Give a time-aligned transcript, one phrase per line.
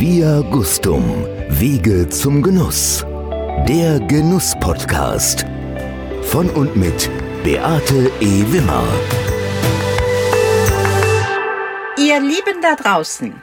[0.00, 3.04] Via Gustum, Wege zum Genuss.
[3.68, 5.44] Der Genuss-Podcast.
[6.22, 7.10] Von und mit
[7.44, 8.44] Beate E.
[8.50, 8.82] Wimmer.
[11.98, 13.42] Ihr Lieben da draußen,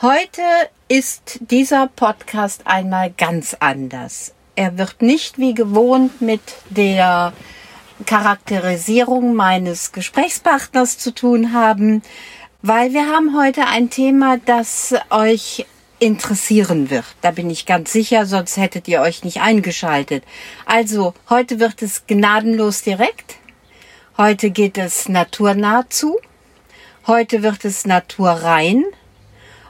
[0.00, 0.40] heute
[0.88, 4.32] ist dieser Podcast einmal ganz anders.
[4.54, 6.40] Er wird nicht wie gewohnt mit
[6.70, 7.34] der
[8.06, 12.00] Charakterisierung meines Gesprächspartners zu tun haben,
[12.66, 15.66] weil wir haben heute ein Thema, das euch
[16.00, 17.04] interessieren wird.
[17.20, 20.24] Da bin ich ganz sicher, sonst hättet ihr euch nicht eingeschaltet.
[20.64, 23.36] Also, heute wird es gnadenlos direkt.
[24.16, 26.18] Heute geht es naturnah zu.
[27.06, 28.84] Heute wird es naturrein.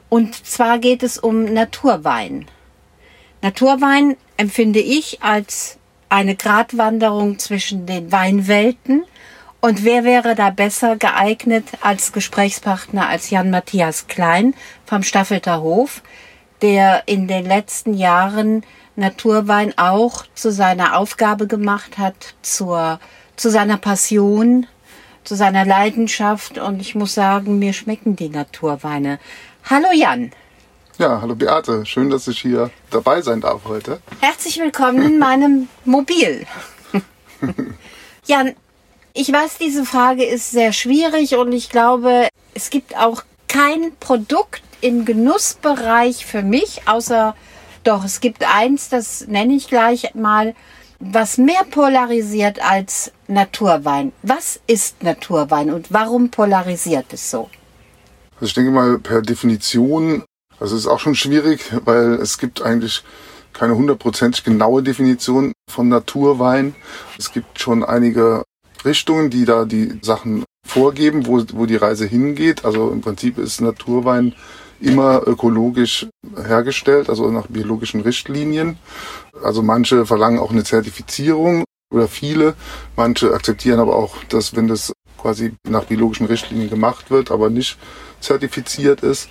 [0.09, 2.47] Und zwar geht es um Naturwein.
[3.43, 5.77] Naturwein empfinde ich als
[6.09, 9.05] eine Gratwanderung zwischen den Weinwelten.
[9.61, 16.03] Und wer wäre da besser geeignet als Gesprächspartner als Jan Matthias Klein vom Staffelter Hof,
[16.63, 18.65] der in den letzten Jahren
[18.97, 23.01] Naturwein auch zu seiner Aufgabe gemacht hat, zur,
[23.37, 24.67] zu seiner Passion,
[25.25, 26.59] zu seiner Leidenschaft.
[26.59, 29.19] Und ich muss sagen, mir schmecken die Naturweine.
[29.69, 30.33] Hallo Jan.
[30.99, 31.85] Ja, hallo Beate.
[31.85, 34.01] Schön, dass ich hier dabei sein darf heute.
[34.21, 36.47] Herzlich willkommen in meinem Mobil.
[38.27, 38.55] Jan,
[39.17, 44.63] ich weiß, diese Frage ist sehr schwierig und ich glaube, es gibt auch kein Produkt
[44.81, 47.35] im Genussbereich für mich, außer
[47.83, 50.55] doch, es gibt eins, das nenne ich gleich mal,
[50.99, 54.13] was mehr polarisiert als Naturwein.
[54.23, 57.49] Was ist Naturwein und warum polarisiert es so?
[58.35, 60.25] Also ich denke mal, per Definition
[60.59, 63.05] das ist auch schon schwierig, weil es gibt eigentlich
[63.53, 66.75] keine hundertprozentig genaue Definition von Naturwein.
[67.19, 68.43] Es gibt schon einige
[68.87, 72.65] Richtungen, die da die Sachen vorgeben, wo, wo die Reise hingeht.
[72.65, 74.35] Also im Prinzip ist Naturwein
[74.81, 76.07] immer ökologisch
[76.37, 78.79] hergestellt, also nach biologischen Richtlinien.
[79.43, 82.55] Also manche verlangen auch eine Zertifizierung oder viele.
[82.97, 87.79] Manche akzeptieren aber auch, dass wenn das quasi nach biologischen Richtlinien gemacht wird, aber nicht
[88.21, 89.29] zertifiziert ist.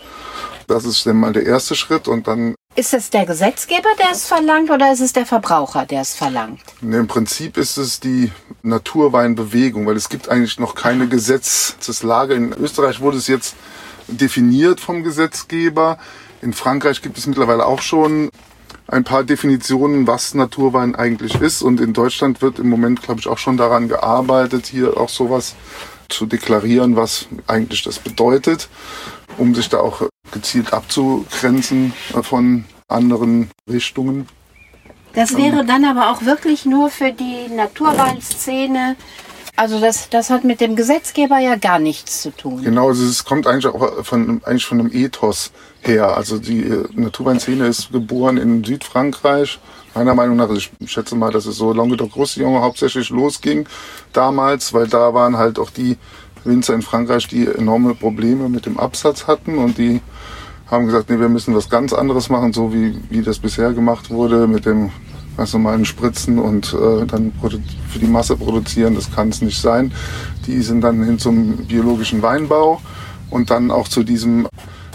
[0.67, 2.55] Das ist dann mal der erste Schritt und dann.
[2.77, 6.59] Ist es der Gesetzgeber, der es verlangt oder ist es der Verbraucher, der es verlangt?
[6.81, 12.33] Im Prinzip ist es die Naturweinbewegung, weil es gibt eigentlich noch keine Gesetzeslage.
[12.33, 13.55] In Österreich wurde es jetzt
[14.09, 15.97] definiert vom Gesetzgeber.
[16.41, 18.29] In Frankreich gibt es mittlerweile auch schon
[18.87, 21.61] ein paar Definitionen, was Naturwein eigentlich ist.
[21.61, 25.55] Und in Deutschland wird im Moment, glaube ich, auch schon daran gearbeitet, hier auch sowas
[26.09, 28.67] zu deklarieren, was eigentlich das bedeutet,
[29.37, 34.27] um sich da auch gezielt abzugrenzen von anderen Richtungen.
[35.13, 38.97] Das wäre dann aber auch wirklich nur für die Naturweinszene.
[39.55, 42.61] Also das, das hat mit dem Gesetzgeber ja gar nichts zu tun.
[42.61, 46.17] Genau, also es kommt eigentlich auch von, eigentlich von einem Ethos her.
[46.17, 49.59] Also die äh, Naturweinszene ist geboren in Südfrankreich.
[49.93, 53.65] Meiner Meinung nach, ich schätze mal, dass es so Languedoc-Roussillon hauptsächlich losging
[54.11, 55.97] damals, weil da waren halt auch die
[56.43, 60.01] Winzer in Frankreich, die enorme Probleme mit dem Absatz hatten und die
[60.67, 64.09] haben gesagt, nee, wir müssen was ganz anderes machen, so wie, wie das bisher gemacht
[64.09, 64.91] wurde mit dem
[65.37, 67.33] ganz normalen Spritzen und äh, dann
[67.89, 68.95] für die Masse produzieren.
[68.95, 69.91] Das kann es nicht sein.
[70.47, 72.81] Die sind dann hin zum biologischen Weinbau
[73.29, 74.47] und dann auch zu diesem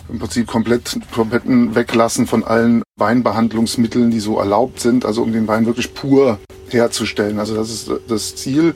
[0.08, 5.46] im Prinzip komplett, kompletten Weglassen von allen Weinbehandlungsmitteln, die so erlaubt sind, also um den
[5.46, 6.38] Wein wirklich pur
[6.68, 7.38] herzustellen.
[7.38, 8.74] Also das ist das Ziel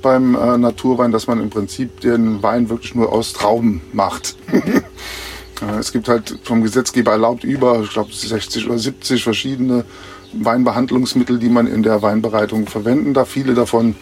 [0.00, 4.36] beim äh, Naturwein, dass man im Prinzip den Wein wirklich nur aus Trauben macht.
[5.78, 9.84] Es gibt halt vom Gesetzgeber erlaubt über, ich glaube, 60 oder 70 verschiedene
[10.32, 13.28] Weinbehandlungsmittel, die man in der Weinbereitung verwenden darf.
[13.28, 13.94] Viele davon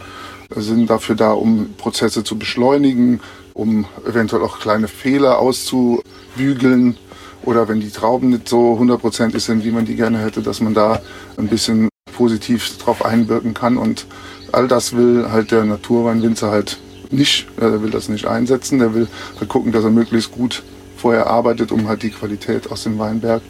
[0.55, 3.21] sind dafür da, um Prozesse zu beschleunigen,
[3.55, 6.97] um eventuell auch kleine Fehler auszubügeln
[7.43, 10.75] oder wenn die Trauben nicht so hundertprozentig sind, wie man die gerne hätte, dass man
[10.75, 11.01] da
[11.37, 13.77] ein bisschen positiv drauf einwirken kann.
[13.77, 14.07] Und
[14.53, 16.79] all das will halt der Naturweinwinzer halt
[17.11, 19.09] nicht, er will das nicht einsetzen, der will
[19.39, 20.63] halt gucken, dass er möglichst gut
[20.98, 23.42] vorher arbeitet, um halt die Qualität aus dem Weinberg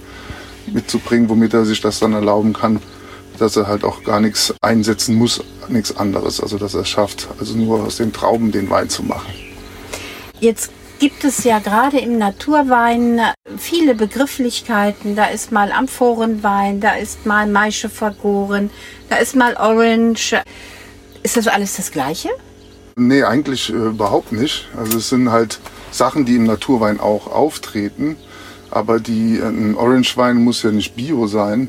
[0.72, 2.80] mitzubringen, womit er sich das dann erlauben kann,
[3.38, 6.40] dass er halt auch gar nichts einsetzen muss, nichts anderes.
[6.40, 9.32] Also dass er es schafft, also nur aus den Trauben den Wein zu machen.
[10.40, 13.20] Jetzt gibt es ja gerade im Naturwein
[13.56, 15.16] viele Begrifflichkeiten.
[15.16, 18.70] Da ist mal Amphorenwein, da ist mal Maische vergoren,
[19.08, 20.42] da ist mal Orange.
[21.22, 22.30] Ist das alles das Gleiche?
[22.96, 24.68] Nee, eigentlich äh, überhaupt nicht.
[24.76, 25.60] Also es sind halt
[25.90, 28.16] Sachen, die im Naturwein auch auftreten.
[28.70, 31.68] Aber die, ein Orangewein muss ja nicht Bio sein,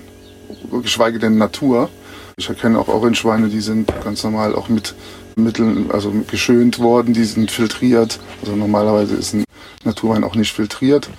[0.84, 1.90] geschweige denn Natur.
[2.38, 4.96] Ich erkenne auch Orangeweine, die sind ganz normal auch mit
[5.36, 8.20] Mitteln, also geschönt worden, die sind filtriert.
[8.42, 9.44] Also normalerweise ist ein
[9.84, 11.10] Naturwein auch nicht filtriert.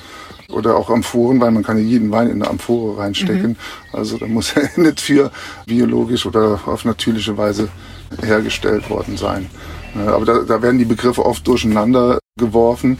[0.51, 3.51] Oder auch Amphoren, weil man kann ja jeden Wein in eine Amphore reinstecken.
[3.51, 3.57] Mhm.
[3.93, 5.31] Also da muss er nicht für
[5.65, 7.69] biologisch oder auf natürliche Weise
[8.23, 9.49] hergestellt worden sein.
[9.95, 12.99] Aber da, da werden die Begriffe oft durcheinander geworfen.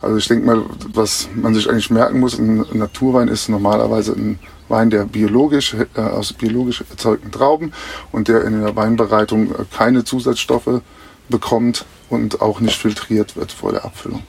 [0.00, 4.38] Also ich denke mal, was man sich eigentlich merken muss, ein Naturwein ist normalerweise ein
[4.68, 7.72] Wein, der biologisch, äh, aus biologisch erzeugten Trauben
[8.12, 10.82] und der in der Weinbereitung keine Zusatzstoffe
[11.28, 14.22] bekommt und auch nicht filtriert wird vor der Abfüllung.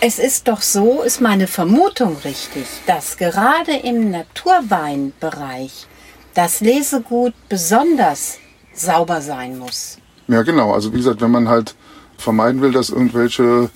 [0.00, 5.86] Es ist doch so, ist meine Vermutung richtig, dass gerade im Naturweinbereich
[6.34, 8.38] das Lesegut besonders
[8.74, 9.96] sauber sein muss.
[10.28, 10.74] Ja, genau.
[10.74, 11.74] Also wie gesagt, wenn man halt
[12.18, 13.70] vermeiden will, dass irgendwelche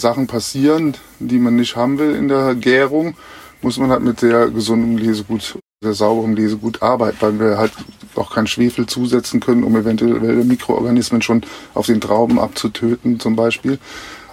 [0.00, 3.16] Sachen passieren, die man nicht haben will in der Gärung,
[3.62, 7.72] muss man halt mit sehr gesundem Lesegut, sehr sauberem Lesegut arbeiten, weil wir halt
[8.16, 11.42] auch kein Schwefel zusetzen können, um eventuell Mikroorganismen schon
[11.74, 13.78] auf den Trauben abzutöten zum Beispiel.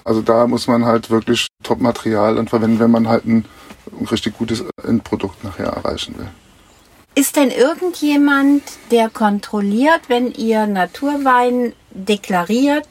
[0.03, 3.45] Also da muss man halt wirklich Top-Material dann verwenden, wenn man halt ein,
[3.99, 6.27] ein richtig gutes Endprodukt nachher erreichen will.
[7.13, 8.61] Ist denn irgendjemand,
[8.91, 12.87] der kontrolliert, wenn ihr Naturwein deklariert,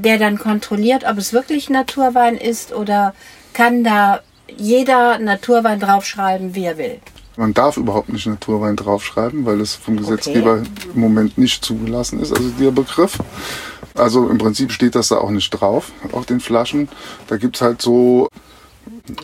[0.00, 3.14] der dann kontrolliert, ob es wirklich Naturwein ist oder
[3.52, 4.20] kann da
[4.56, 7.00] jeder Naturwein draufschreiben, wie er will?
[7.36, 10.90] Man darf überhaupt nicht Naturwein draufschreiben, weil es vom Gesetzgeber okay.
[10.94, 13.18] im Moment nicht zugelassen ist, also der Begriff.
[13.94, 16.88] Also im Prinzip steht das da auch nicht drauf auf den Flaschen.
[17.28, 18.28] Da gibt es halt so,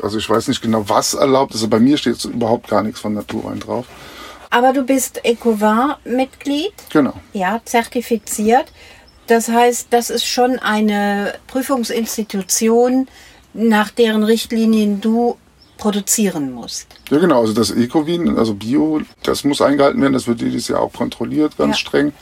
[0.03, 1.59] also ich weiß nicht genau, was erlaubt ist.
[1.59, 3.87] Also bei mir steht überhaupt gar nichts von Naturwein drauf.
[4.51, 6.73] Aber du bist Ecovin-Mitglied?
[6.91, 7.15] Genau.
[7.33, 8.67] Ja, zertifiziert.
[9.27, 13.09] Das heißt, das ist schon eine Prüfungsinstitution,
[13.55, 15.37] nach deren Richtlinien du
[15.79, 16.89] produzieren musst.
[17.11, 17.41] Ja, genau.
[17.41, 20.13] Also das Ecovin, also Bio, das muss eingehalten werden.
[20.13, 21.81] Das wird jedes Jahr auch kontrolliert, ganz ja.
[21.81, 22.13] streng.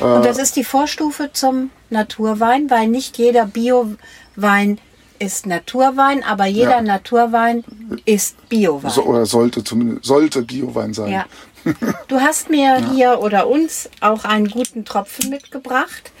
[0.00, 4.78] Und das ist die Vorstufe zum Naturwein, weil nicht jeder Biowein
[5.20, 6.82] ist Naturwein, aber jeder ja.
[6.82, 7.64] Naturwein
[8.04, 8.90] ist Biowein.
[8.90, 11.12] So, oder sollte zumindest sollte Biowein sein.
[11.12, 11.26] Ja.
[12.08, 12.90] Du hast mir ja.
[12.92, 16.12] hier oder uns auch einen guten Tropfen mitgebracht.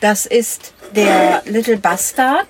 [0.00, 2.46] Das ist der Little Bastard.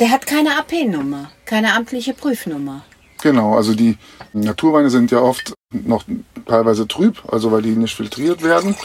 [0.00, 2.84] Der hat keine AP-Nummer, keine amtliche Prüfnummer.
[3.22, 3.96] Genau, also die
[4.32, 6.04] Naturweine sind ja oft noch
[6.46, 8.76] teilweise trüb, also weil die nicht filtriert werden.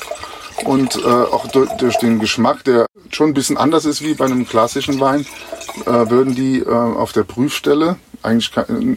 [0.65, 4.25] Und äh, auch durch, durch, den Geschmack, der schon ein bisschen anders ist wie bei
[4.25, 5.25] einem klassischen Wein,
[5.85, 8.51] äh, würden die äh, auf der Prüfstelle eigentlich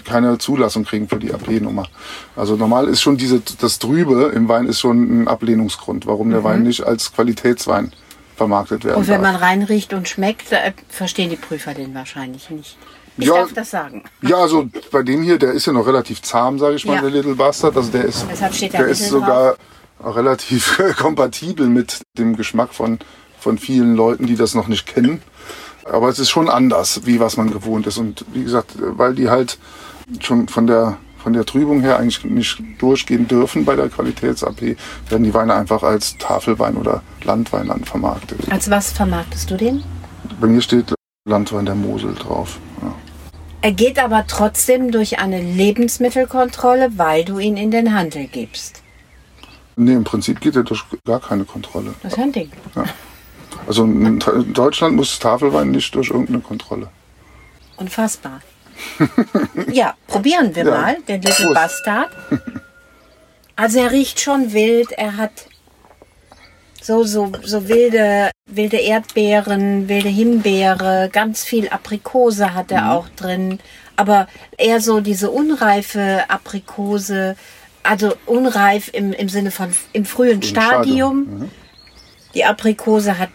[0.05, 1.87] keine Zulassung kriegen für die AP-Nummer.
[2.35, 6.41] Also normal ist schon diese, das Trübe im Wein ist schon ein Ablehnungsgrund, warum der
[6.41, 6.45] mhm.
[6.45, 7.93] Wein nicht als Qualitätswein
[8.43, 9.33] vermarktet werden Und wenn darf.
[9.33, 12.77] man reinriecht und schmeckt, äh, verstehen die Prüfer den wahrscheinlich nicht.
[13.19, 14.05] Ich ja, darf das sagen.
[14.23, 17.03] Ja, also bei dem hier, der ist ja noch relativ zahm, sage ich mal, ja.
[17.03, 17.77] der Little Bastard.
[17.77, 18.27] Also der ist,
[18.73, 19.57] der ist sogar
[20.01, 20.17] drauf.
[20.17, 22.99] relativ kompatibel mit dem Geschmack von,
[23.39, 25.23] von vielen Leuten, die das noch nicht kennen.
[25.85, 27.99] Aber es ist schon anders, wie was man gewohnt ist.
[27.99, 29.59] Und wie gesagt, weil die halt
[30.21, 34.77] schon von der von der Trübung her eigentlich nicht durchgehen dürfen bei der Qualitäts-AP,
[35.09, 38.51] werden die Weine einfach als Tafelwein oder Landwein dann vermarktet.
[38.51, 39.85] Als was vermarktest du den?
[40.41, 40.93] Bei mir steht
[41.25, 42.59] Landwein der Mosel drauf.
[42.83, 42.95] Ja.
[43.63, 48.83] Er geht aber trotzdem durch eine Lebensmittelkontrolle, weil du ihn in den Handel gibst.
[49.77, 51.95] Nee, im Prinzip geht er durch gar keine Kontrolle.
[52.03, 52.51] Das ist ein Ding.
[52.75, 52.85] Ja.
[53.67, 54.19] Also in
[54.53, 56.89] Deutschland muss Tafelwein nicht durch irgendeine Kontrolle.
[57.77, 58.41] Unfassbar.
[59.73, 60.71] ja, probieren wir ja.
[60.71, 61.55] mal den Little Prost.
[61.55, 62.11] Bastard.
[63.57, 64.93] Also er riecht schon wild.
[64.93, 65.33] Er hat
[66.83, 72.89] so, so, so wilde, wilde Erdbeeren, wilde Himbeere, ganz viel Aprikose hat er mhm.
[72.91, 73.61] auch drin.
[73.97, 74.27] Aber
[74.59, 77.37] eher so diese unreife Aprikose,
[77.83, 81.17] also unreif im, im Sinne von im frühen Im Stadium.
[81.19, 81.51] Mhm.
[82.35, 83.31] Die Aprikose hat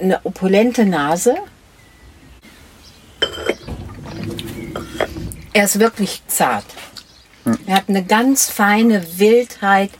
[0.00, 1.36] eine opulente Nase.
[5.52, 6.64] Er ist wirklich zart.
[7.66, 9.90] Er hat eine ganz feine Wildheit.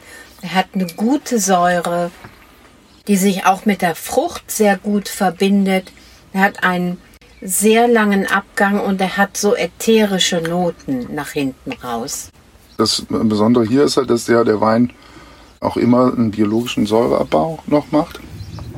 [0.43, 2.11] Er hat eine gute Säure,
[3.07, 5.93] die sich auch mit der Frucht sehr gut verbindet.
[6.33, 6.99] Er hat einen
[7.41, 12.31] sehr langen Abgang und er hat so ätherische Noten nach hinten raus.
[12.77, 14.93] Das Besondere hier ist halt, dass der, der Wein
[15.61, 18.21] auch immer einen biologischen Säureabbau noch macht.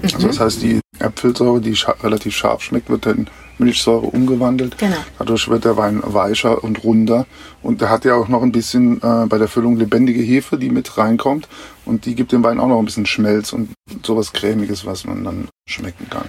[0.02, 0.26] Also mhm.
[0.28, 3.28] das heißt, die Äpfelsäure, die scha relativ scharf schmeckt, wird dann
[3.60, 4.76] Milchsäure umgewandelt.
[4.78, 4.96] Genau.
[5.18, 7.26] Dadurch wird der Wein weicher und runder.
[7.62, 10.70] Und der hat ja auch noch ein bisschen äh, bei der Füllung lebendige Hefe, die
[10.70, 11.48] mit reinkommt.
[11.84, 13.70] Und die gibt dem Wein auch noch ein bisschen Schmelz und
[14.04, 16.28] sowas Cremiges, was man dann schmecken kann.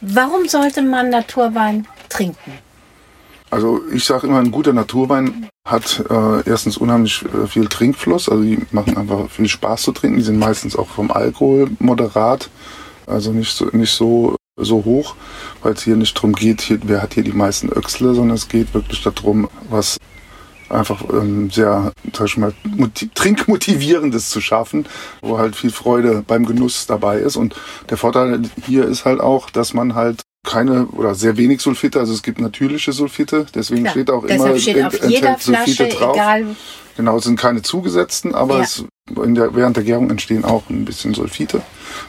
[0.00, 2.52] Warum sollte man Naturwein trinken?
[3.50, 8.28] Also ich sage immer, ein guter Naturwein hat äh, erstens unheimlich äh, viel Trinkfluss.
[8.28, 10.18] Also die machen einfach viel Spaß zu trinken.
[10.18, 12.50] Die sind meistens auch vom Alkohol moderat.
[13.06, 15.14] Also nicht so, nicht so so hoch,
[15.62, 18.48] weil es hier nicht darum geht, hier, wer hat hier die meisten Öchsle, sondern es
[18.48, 19.98] geht wirklich darum, was
[20.68, 24.86] einfach ähm, sehr, sag ich mal, motiv trinkmotivierendes zu schaffen,
[25.22, 27.36] wo halt viel Freude beim Genuss dabei ist.
[27.36, 27.54] Und
[27.88, 32.12] der Vorteil hier ist halt auch, dass man halt keine oder sehr wenig Sulfite, also
[32.12, 35.96] es gibt natürliche Sulfite, deswegen Klar, steht auch immer steht auf jeder enthält Sulfite Flasche,
[35.96, 36.16] drauf.
[36.16, 36.56] egal.
[36.96, 38.62] Genau, es sind keine zugesetzten, aber Ja.
[38.64, 41.60] es, der, während der Gärung entstehen auch ein bisschen Sulfite.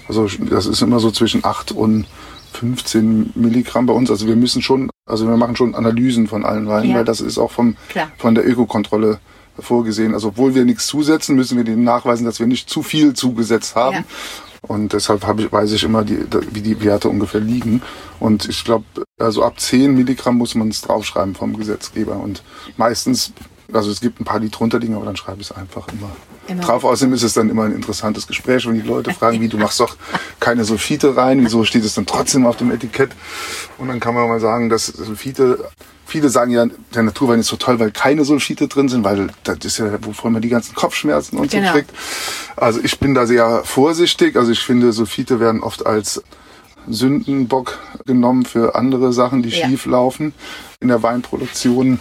[0.08, 2.06] Also das ist immer so zwischen 8 und
[2.54, 4.10] 15 Milligramm bei uns.
[4.12, 6.96] Also wir müssen schon, also wir machen schon Analysen von allen Weinen, Ja.
[6.98, 8.10] weil das ist auch vom, Klar.
[8.18, 9.20] von der Ökokontrolle
[9.58, 10.14] vorgesehen.
[10.14, 13.76] Also obwohl wir nichts zusetzen, müssen wir denen nachweisen, dass wir nicht zu viel zugesetzt
[13.76, 13.98] haben.
[13.98, 14.04] Ja.
[14.62, 16.20] Und deshalb habe ich, weiß ich immer, die,
[16.52, 17.82] wie die Werte ungefähr liegen.
[18.20, 18.84] Und ich glaube,
[19.18, 22.18] also ab 10 Milligramm muss man es draufschreiben vom Gesetzgeber.
[22.18, 22.44] Und
[22.76, 23.32] meistens,
[23.74, 26.10] also es gibt ein paar, die drunter liegen, aber dann schreibe ich es einfach immer,
[26.48, 26.62] Immer.
[26.64, 26.84] drauf.
[26.84, 29.80] Außerdem ist es dann immer ein interessantes Gespräch, wenn die Leute fragen, wie du machst
[29.80, 29.96] doch
[30.40, 33.12] keine Sulfite rein, wieso steht es dann trotzdem auf dem Etikett?
[33.78, 35.70] Und dann kann man mal sagen, dass Sulfite,
[36.06, 39.58] viele sagen ja, der Naturwein ist so toll, weil keine Sulfite drin sind, weil das
[39.64, 41.68] ist ja, wovon man die ganzen Kopfschmerzen und Genau.
[41.68, 41.92] so kriegt.
[42.56, 44.36] Also ich bin da sehr vorsichtig.
[44.36, 46.24] Also ich finde, Sulfite werden oft als
[46.88, 49.68] Sündenbock genommen für andere Sachen, die Ja.
[49.68, 50.34] schief laufen
[50.80, 52.00] in der Weinproduktion.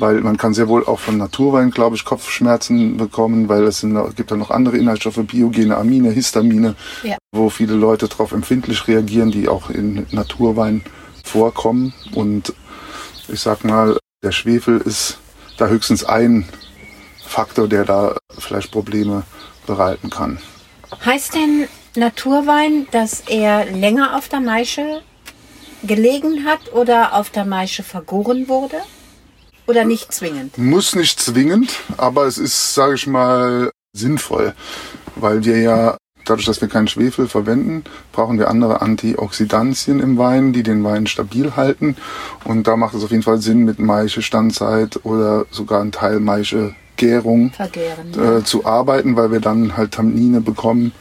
[0.00, 3.96] Weil man kann sehr wohl auch von Naturwein, glaube ich, Kopfschmerzen bekommen, weil es sind,
[4.16, 7.18] gibt da noch andere Inhaltsstoffe, biogene Amine, Histamine, Ja.
[7.32, 10.82] wo viele Leute darauf empfindlich reagieren, die auch in Naturwein
[11.22, 11.92] vorkommen.
[12.14, 12.54] Und
[13.28, 15.18] ich sag mal, der Schwefel ist
[15.58, 16.48] da höchstens ein
[17.24, 19.22] Faktor, der da vielleicht Probleme
[19.66, 20.38] bereiten kann.
[21.04, 25.02] Heißt denn Naturwein, dass er länger auf der Maische
[25.82, 28.76] gelegen hat oder auf der Maische vergoren wurde?
[29.70, 30.58] Oder nicht zwingend?
[30.58, 34.52] Muss nicht zwingend, aber es ist, sage ich mal, sinnvoll,
[35.14, 40.52] weil wir ja dadurch, dass wir keinen Schwefel verwenden, brauchen wir andere Antioxidantien im Wein,
[40.52, 41.96] die den Wein stabil halten.
[42.44, 46.18] Und da macht es auf jeden Fall Sinn, mit Maische Standzeit oder sogar ein Teil
[46.18, 48.38] Maische Gärung Vergären.
[48.38, 50.92] äh, zu arbeiten, weil wir dann halt Tannine bekommen,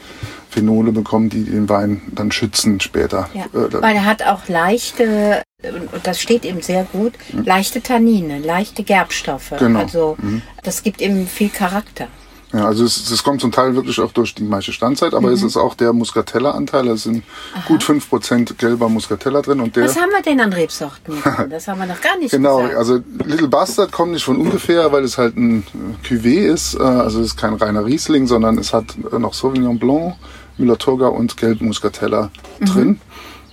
[0.51, 3.29] Phenole bekommen, die den Wein dann schützen später.
[3.33, 7.13] Ja, Äh, weil er hat auch leichte, und das steht ihm sehr gut,
[7.45, 9.53] leichte Tannine, leichte Gerbstoffe.
[9.59, 9.79] Genau.
[9.79, 10.17] Also
[10.63, 12.07] das gibt ihm viel Charakter.
[12.51, 15.33] Ja, also es, es kommt zum Teil wirklich auch durch die meiste Standzeit, aber Mhm.
[15.35, 16.87] es ist auch der Muscatella-Anteil.
[16.87, 17.23] Es sind
[17.67, 19.83] gut 5% gelber Muscatella drin und der.
[19.85, 21.13] Was haben wir denn an Rebsorten?
[21.51, 22.75] Das haben wir noch gar nicht Genau, gesagt.
[22.77, 25.63] also Little Bastard kommt nicht von ungefähr, weil es halt ein
[26.03, 26.73] äh, Cuvée ist.
[26.73, 30.15] Äh, Also es ist kein reiner Riesling, sondern es hat noch Sauvignon Blanc,
[30.57, 32.65] Müller-Thurgau und Gelb Muscatella Mhm.
[32.65, 33.01] drin.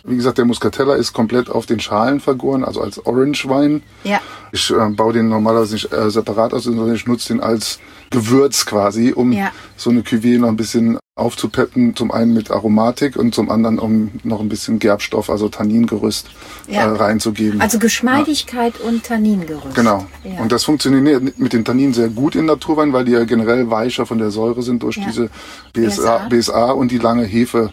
[0.08, 3.82] Wie gesagt, der Muscatella ist komplett auf den Schalen vergoren, also als Orange-Wein.
[4.04, 4.20] Ja.
[4.52, 8.64] Ich äh, baue den normalerweise nicht äh, separat aus, sondern ich nutze den als Gewürz
[8.66, 9.50] quasi, um Ja.
[9.76, 11.96] so eine Cuvée noch ein bisschen aufzupeppen.
[11.96, 16.28] Zum einen mit Aromatik und zum anderen, um noch ein bisschen Gerbstoff, also Tanningerüst
[16.68, 16.82] Ja.
[16.82, 17.60] äh, reinzugeben.
[17.60, 19.74] Also Geschmeidigkeit und Tanningerüst.
[19.74, 20.06] Genau.
[20.22, 20.40] Ja.
[20.42, 24.06] Und das funktioniert mit den Tanninen sehr gut in Naturwein, weil die ja generell weicher
[24.06, 25.04] von der Säure sind durch Ja.
[25.06, 25.30] diese
[25.72, 26.28] BSA, BSA.
[26.28, 27.72] BSA und die lange Hefe,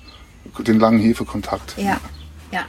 [0.66, 1.76] den langen Hefekontakt.
[1.78, 1.98] Ja,
[2.54, 2.66] ja.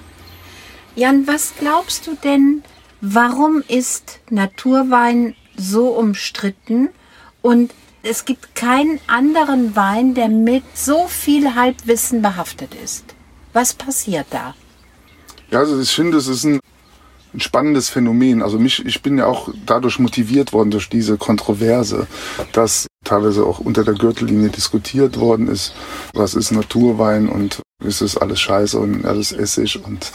[0.96, 2.62] Jan, was glaubst du denn,
[3.00, 6.88] warum ist Naturwein so umstritten
[7.42, 7.72] und
[8.02, 13.14] es gibt keinen anderen Wein, der mit so viel Halbwissen behaftet ist?
[13.52, 14.54] Was passiert da?
[15.50, 16.60] Ja, also ich finde, es ist ein,
[17.34, 18.42] ein spannendes Phänomen.
[18.42, 22.06] Also mich, ich bin ja auch dadurch motiviert worden durch diese Kontroverse,
[22.52, 25.74] dass teilweise auch unter der Gürtellinie diskutiert worden ist,
[26.14, 30.12] was ist Naturwein und ist es alles Scheiße und alles Essig und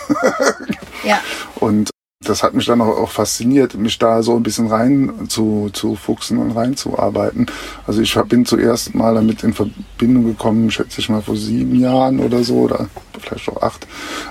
[1.03, 1.19] Ja,
[1.55, 1.89] Und
[2.29, 6.37] das hat mich dann auch, fasziniert, mich da so ein bisschen rein zu, zu fuchsen
[6.37, 7.47] und reinzuarbeiten.
[7.87, 12.19] Also ich bin zuerst mal damit in Verbindung gekommen, schätze ich mal vor sieben Jahren
[12.19, 12.87] oder so, oder
[13.19, 13.87] vielleicht auch acht.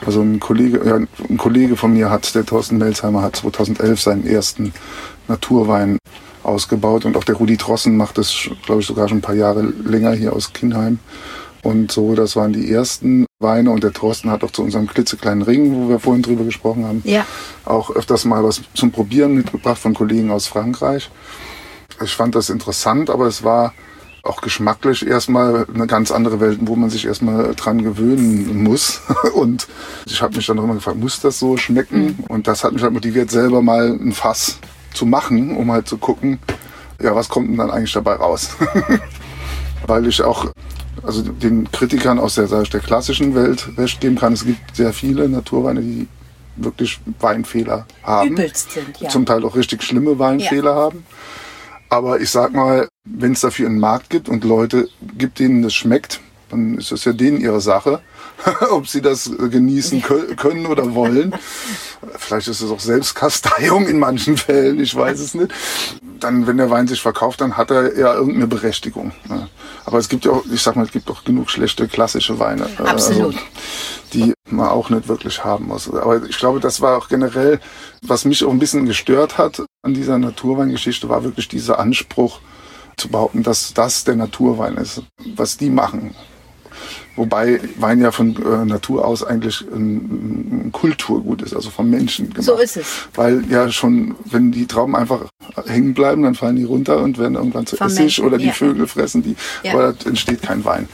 [0.06, 4.26] Also ein Kollege, ja, ein Kollege von mir hat, der Thorsten Melzheimer, hat 2011 seinen
[4.26, 4.72] ersten
[5.26, 5.98] Naturwein
[6.42, 9.62] ausgebaut und auch der Rudi Drossen macht das, glaube ich, sogar schon ein paar Jahre
[9.62, 11.00] länger hier aus Kinheim.
[11.62, 13.70] Und so, das waren die ersten Weine.
[13.70, 17.02] Und der Thorsten hat auch zu unserem klitzekleinen Ring, wo wir vorhin drüber gesprochen haben,
[17.04, 17.24] ja,
[17.64, 21.08] auch öfters mal was zum Probieren mitgebracht von Kollegen aus Frankreich.
[22.02, 23.74] Ich fand das interessant, aber es war
[24.24, 29.02] auch geschmacklich erstmal eine ganz andere Welt, wo man sich erstmal dran gewöhnen muss.
[29.34, 29.68] Und
[30.06, 32.24] ich habe mich dann immer gefragt, muss das so schmecken?
[32.26, 34.58] Und das hat mich halt motiviert, selber mal ein Fass
[34.92, 36.40] zu machen, um halt zu gucken,
[37.00, 38.50] ja, was kommt denn dann eigentlich dabei raus?
[39.86, 40.46] Weil ich auch
[41.02, 44.32] also den Kritikern aus der, der klassischen Welt recht geben kann.
[44.32, 46.08] Es gibt sehr viele Naturweine, die
[46.56, 48.30] wirklich Weinfehler haben.
[48.30, 49.08] übelst sind, ja.
[49.08, 51.06] Zum Teil auch richtig schlimme Weinfehler haben.
[51.88, 55.74] Aber ich sag mal, wenn es dafür einen Markt gibt und Leute gibt, denen das
[55.74, 58.00] schmeckt, dann ist das ja denen ihre Sache,
[58.70, 61.34] ob sie das äh, genießen kö- können oder wollen.
[62.16, 65.52] Vielleicht ist es auch Selbstkasteiung in manchen Fällen, ich weiß es nicht.
[66.20, 69.12] dann, wenn der Wein sich verkauft, dann hat er ja irgendeine Berechtigung.
[69.28, 69.48] Ne?
[69.84, 72.68] Aber es gibt ja auch, ich sag mal, es gibt auch genug schlechte klassische Weine,
[72.78, 73.34] äh, Absolut.
[73.34, 73.46] also,
[74.12, 75.90] die man auch nicht wirklich haben muss.
[75.92, 77.60] Aber ich glaube, das war auch generell,
[78.02, 82.40] was mich auch ein bisschen gestört hat an dieser Naturweingeschichte, war wirklich dieser Anspruch
[82.96, 85.02] zu behaupten, dass das der Naturwein ist,
[85.36, 86.14] was die machen.
[87.16, 92.30] Wobei Wein ja von äh, Natur aus eigentlich ein, ein Kulturgut ist, also vom Menschen
[92.30, 92.44] gemacht.
[92.44, 92.86] So ist es.
[93.14, 95.26] Weil ja schon, wenn die Trauben einfach
[95.66, 98.52] hängen bleiben, dann fallen die runter und werden irgendwann zu Vom Essig oder die ja.
[98.52, 99.36] Vögel fressen die.
[99.62, 99.74] Ja.
[99.74, 100.88] Aber da entsteht kein Wein.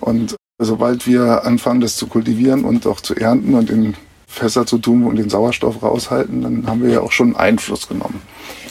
[0.00, 3.94] Und sobald wir anfangen, das zu kultivieren und auch zu ernten und in
[4.26, 8.22] Fässer zu tun und den Sauerstoff raushalten, dann haben wir ja auch schon Einfluss genommen.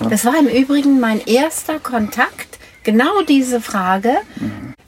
[0.10, 4.16] Das war im Übrigen mein erster Kontakt, genau diese Frage.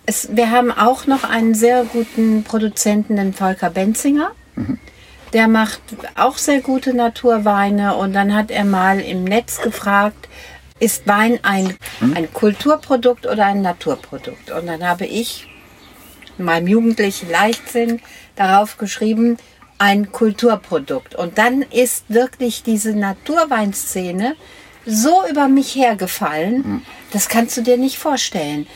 [0.06, 4.32] Es, wir haben auch noch einen sehr guten Produzenten, den Volker Benzinger.
[5.32, 5.82] Der macht
[6.16, 10.30] auch sehr gute Naturweine und dann hat er mal im Netz gefragt,
[10.80, 11.76] ist Wein ein,
[12.14, 14.52] ein Kulturprodukt oder ein Naturprodukt?
[14.52, 15.48] Und dann habe ich
[16.38, 18.02] in meinem jugendlichen Leichtsinn
[18.36, 19.38] darauf geschrieben,
[19.78, 21.16] ein Kulturprodukt.
[21.16, 24.36] Und dann ist wirklich diese Naturweinszene
[24.86, 28.68] so über mich hergefallen, das kannst du dir nicht vorstellen.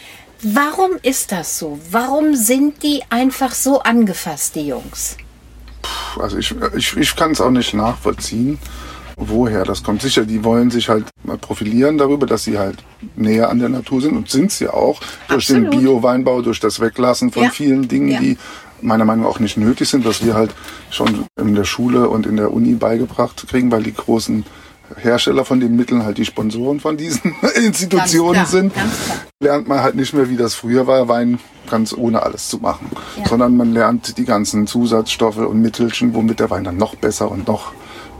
[0.44, 1.80] Warum ist das so?
[1.92, 5.18] Warum sind die einfach so angefasst, die Jungs?
[6.20, 8.58] Also ich, ich, ich kann es auch nicht nachvollziehen,
[9.16, 10.02] woher das kommt.
[10.02, 12.78] Sicher, die wollen sich halt mal profilieren darüber, dass sie halt
[13.16, 15.84] näher an der Natur sind und sind sie auch durch den Absolut.
[15.84, 17.50] Bio-Weinbau, durch das Weglassen von Ja.
[17.50, 18.20] vielen Dingen, Ja.
[18.20, 18.38] die
[18.82, 20.52] meiner Meinung nach auch nicht nötig sind, was wir halt
[20.92, 24.46] schon in der Schule und in der Uni beigebracht kriegen, weil die großen
[24.98, 28.74] Hersteller von den Mitteln halt die Sponsoren von diesen Institutionen sind.
[29.40, 31.40] Lernt man halt nicht mehr, wie das früher war, Wein
[31.70, 32.90] ganz ohne alles zu machen.
[33.18, 33.28] Ja.
[33.28, 37.48] Sondern man lernt die ganzen Zusatzstoffe und Mittelchen, womit der Wein dann noch besser und
[37.48, 37.74] noch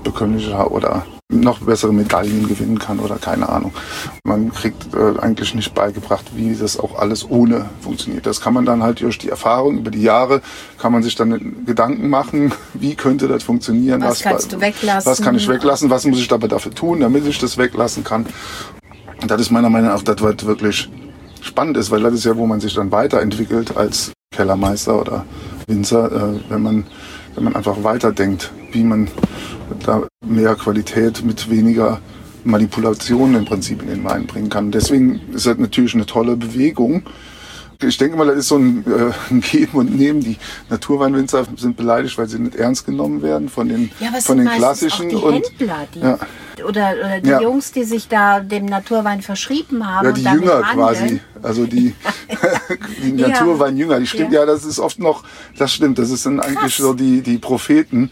[0.04, 3.74] bekömmlicher oder noch bessere Medaillen gewinnen kann oder keine Ahnung.
[4.24, 8.26] Man kriegt äh, eigentlich nicht beigebracht, wie das auch alles ohne funktioniert.
[8.26, 10.42] Das kann man dann halt durch die Erfahrung über die Jahre,
[10.78, 14.02] kann man sich dann Gedanken machen, wie könnte das funktionieren.
[14.04, 15.12] Was kannst du weglassen?
[15.12, 15.90] Was kann ich weglassen?
[15.90, 18.28] Was muss ich aber dafür tun, damit ich das weglassen kann?
[19.22, 20.90] Und das ist meiner Meinung nach das, was wirklich
[21.48, 25.26] spannend ist, weil das ist ja, wo man sich dann weiterentwickelt als Kellermeister oder
[25.68, 26.86] Winzer, äh, wenn man
[27.38, 29.10] wenn man einfach weiterdenkt, wie man
[29.86, 32.02] da mehr Qualität mit weniger
[32.44, 34.72] Manipulation im Prinzip in den Wein bringen kann.
[34.72, 37.04] Deswegen ist das natürlich eine tolle Bewegung.
[37.82, 40.22] Ich denke mal, das ist so ein, äh, ein Geben und Nehmen.
[40.22, 40.38] Die
[40.70, 45.06] Naturweinwinzer sind beleidigt, weil sie nicht ernst genommen werden von den, Ja, von den klassischen.
[45.08, 46.18] auch die und, Händler, die, ja.
[46.66, 47.42] oder, oder die Ja.
[47.42, 50.06] Jungs, die sich da dem Naturwein verschrieben haben.
[50.08, 51.22] Ja, die Jünger quasi.
[51.44, 51.94] Also die,
[53.04, 53.12] die.
[53.12, 54.00] Naturweinjünger.
[54.00, 54.46] Die stimmt, Ja.
[54.46, 55.24] das ist oft noch,
[55.58, 56.78] das stimmt, das sind eigentlich Krass.
[56.78, 58.10] so die, die Propheten,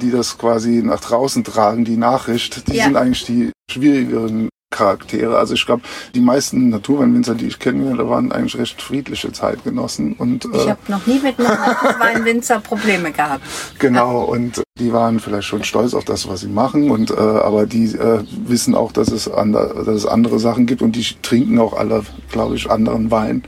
[0.00, 2.68] die das quasi nach draußen tragen, die Nachricht.
[2.68, 5.36] Die sind eigentlich die schwierigeren Charaktere.
[5.36, 5.82] Also ich glaube,
[6.14, 10.78] die meisten Naturweinwinzer, die ich kenne, waren eigentlich recht friedliche Zeitgenossen und Ich äh, habe
[10.86, 13.42] noch nie mit einem Naturweinwinzer Probleme gehabt.
[13.80, 17.66] Genau, und die waren vielleicht schon stolz auf das, was sie machen, und äh, aber
[17.66, 21.58] die äh, wissen auch, dass es, ander, dass es andere Sachen gibt und die trinken
[21.58, 23.42] auch alle, glaube ich, anderen Wein.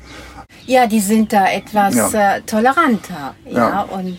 [0.67, 2.37] Ja, die sind da etwas Ja.
[2.37, 3.35] äh, toleranter.
[3.49, 3.53] Ja.
[3.69, 3.83] Ja.
[3.83, 4.19] und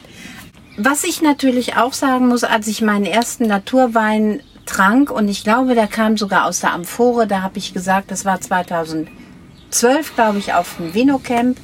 [0.78, 5.76] was ich natürlich auch sagen muss, als ich meinen ersten Naturwein trank, und ich glaube,
[5.76, 10.54] der kam sogar aus der Amphore, da habe ich gesagt, das war 2012, glaube ich,
[10.54, 11.58] auf dem Vinocamp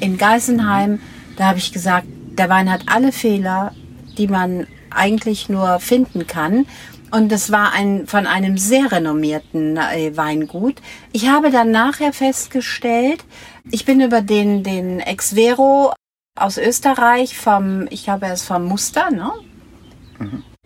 [0.00, 1.00] in Geisenheim.
[1.36, 3.72] Da habe ich gesagt, der Wein hat alle Fehler,
[4.16, 6.66] die man eigentlich nur finden kann.
[7.10, 10.76] Und das war ein, von einem sehr renommierten äh, Weingut.
[11.12, 13.24] Ich habe dann nachher festgestellt,
[13.70, 15.92] ich bin über den, den Exvero
[16.38, 19.32] aus Österreich vom, ich glaube, er ist vom Muster, ne?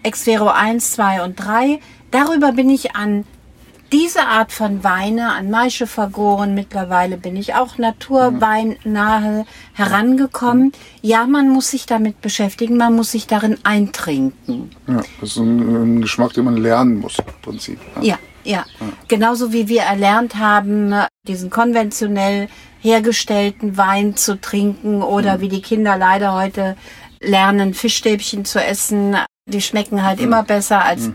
[0.03, 1.81] Exvero 1, 2 und 3.
[2.11, 3.25] Darüber bin ich an
[3.93, 6.55] diese Art von Weine, an Maische vergoren.
[6.55, 10.73] Mittlerweile bin ich auch Naturwein nahe herangekommen.
[11.03, 14.71] Ja, man muss sich damit beschäftigen, man muss sich darin eintrinken.
[14.87, 17.81] Ja, das ist ein, ein Geschmack, den man lernen muss, im Prinzip.
[18.01, 18.65] Ja, ja.
[19.09, 20.95] Genauso wie wir erlernt haben,
[21.27, 22.49] diesen konventionell
[22.81, 26.77] hergestellten Wein zu trinken oder wie die Kinder leider heute
[27.21, 29.17] lernen, Fischstäbchen zu essen.
[29.51, 31.11] Die schmecken halt immer besser als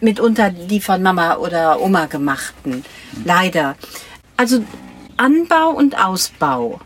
[0.00, 2.84] mitunter die von Mama oder Oma gemachten.
[3.24, 3.76] Leider.
[4.36, 4.64] Also
[5.16, 6.80] Anbau und Ausbau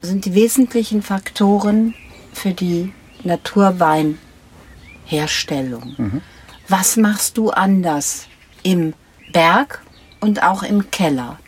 [0.00, 1.94] sind die wesentlichen Faktoren
[2.32, 6.22] für die Naturweinherstellung.
[6.68, 8.26] Was machst du anders
[8.62, 8.94] im
[9.32, 9.82] Berg
[10.20, 11.38] und auch im Keller?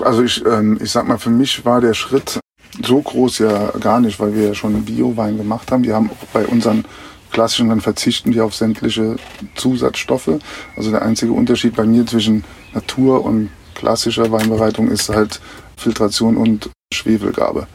[0.00, 2.40] Also ich, ähm, ich sag mal, für mich war der Schritt
[2.84, 5.84] so groß ja gar nicht, weil wir ja schon Bio-Wein gemacht haben.
[5.84, 6.84] Wir haben auch bei unseren
[7.30, 9.16] klassischen, dann verzichten wir auf sämtliche
[9.54, 10.30] Zusatzstoffe.
[10.76, 15.40] Also der einzige Unterschied bei mir zwischen Natur und klassischer Weinbereitung ist halt
[15.76, 17.66] Filtration und Schwefelgabe.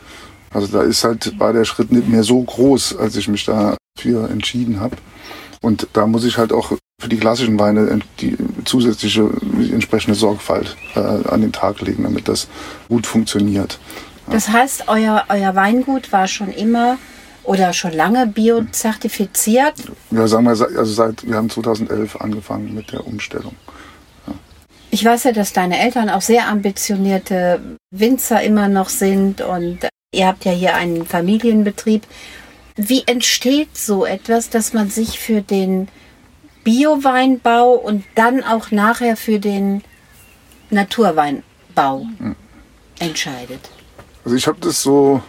[0.52, 4.30] Also da ist halt, war der Schritt nicht mehr so groß, als ich mich dafür
[4.30, 4.98] entschieden habe.
[5.62, 10.76] Und da muss ich halt auch für die klassischen Weine die zusätzliche die entsprechende Sorgfalt
[10.96, 12.48] äh, an den Tag legen, damit das
[12.88, 13.80] gut funktioniert.
[14.30, 16.98] Das heißt, euer, euer Weingut war schon immer
[17.44, 19.74] oder schon lange biozertifiziert?
[20.12, 23.56] Ja, sagen wir, also seit, wir haben 2011 angefangen mit der Umstellung.
[24.92, 29.80] Ich weiß ja, dass deine Eltern auch sehr ambitionierte Winzer immer noch sind und
[30.14, 32.04] ihr habt ja hier einen Familienbetrieb.
[32.76, 35.88] Wie entsteht so etwas, dass man sich für den
[36.64, 39.84] Bio-Weinbau und dann auch nachher für den
[40.70, 42.36] Naturweinbau hm.
[43.00, 43.72] entscheidet?
[44.24, 45.22] Also ich habe das so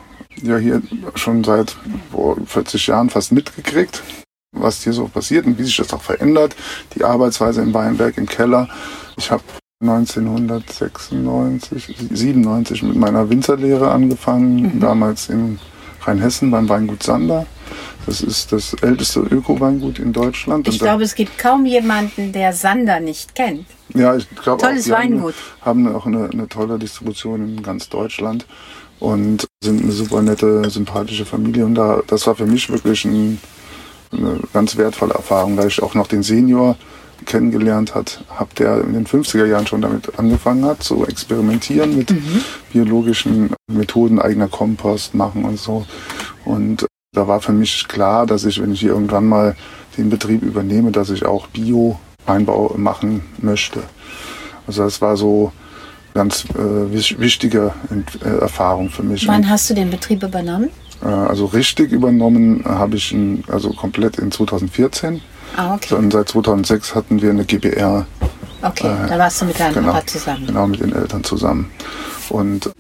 [0.42, 0.82] ja hier
[1.14, 1.76] schon seit
[2.12, 4.02] boah, 40 Jahren fast mitgekriegt
[4.54, 6.56] was hier so passiert und wie sich das auch verändert.
[6.94, 8.68] Die Arbeitsweise im Weinberg im Keller.
[9.16, 9.42] Ich habe
[9.82, 14.80] 1996, 97 mit meiner Winzerlehre angefangen, mhm.
[14.80, 15.58] damals in
[16.02, 17.46] Rheinhessen beim Weingut Sander.
[18.06, 20.68] Das ist das älteste Öko-Weingut in Deutschland.
[20.68, 23.66] Ich glaube, es gibt kaum jemanden, der Sander nicht kennt.
[23.94, 25.34] Ja, ich glaube Tolles auch, Weingut.
[25.62, 28.46] Haben, haben auch eine, eine tolle Distribution in ganz Deutschland
[29.00, 31.64] und sind eine super nette, sympathische Familie.
[31.64, 33.38] Und da, das war für mich wirklich ein
[34.18, 36.76] eine ganz wertvolle Erfahrung, weil ich auch noch den Senior
[37.26, 42.10] kennengelernt hat, hab der in den 50er Jahren schon damit angefangen hat, zu experimentieren mit
[42.10, 42.42] mhm.
[42.72, 45.86] biologischen Methoden, eigener Kompost machen und so.
[46.44, 49.56] Und da war für mich klar, dass ich, wenn ich hier irgendwann mal
[49.96, 53.82] den Betrieb übernehme, dass ich auch Bio-Weinbau machen möchte.
[54.66, 55.52] Also das war so
[56.14, 57.72] ganz äh, wichtige
[58.24, 59.26] äh, Erfahrung für mich.
[59.26, 60.70] Wann hast du den Betrieb übernommen?
[61.02, 65.20] Äh, also richtig übernommen habe ich ihn also komplett in 2014.
[65.56, 65.94] Ah, okay.
[65.94, 68.06] Und seit 2006 hatten wir eine GBR.
[68.62, 70.46] Okay, äh, da warst du mit deinem genau, Papa zusammen.
[70.46, 71.70] Genau, mit den Eltern zusammen.
[72.30, 72.70] Und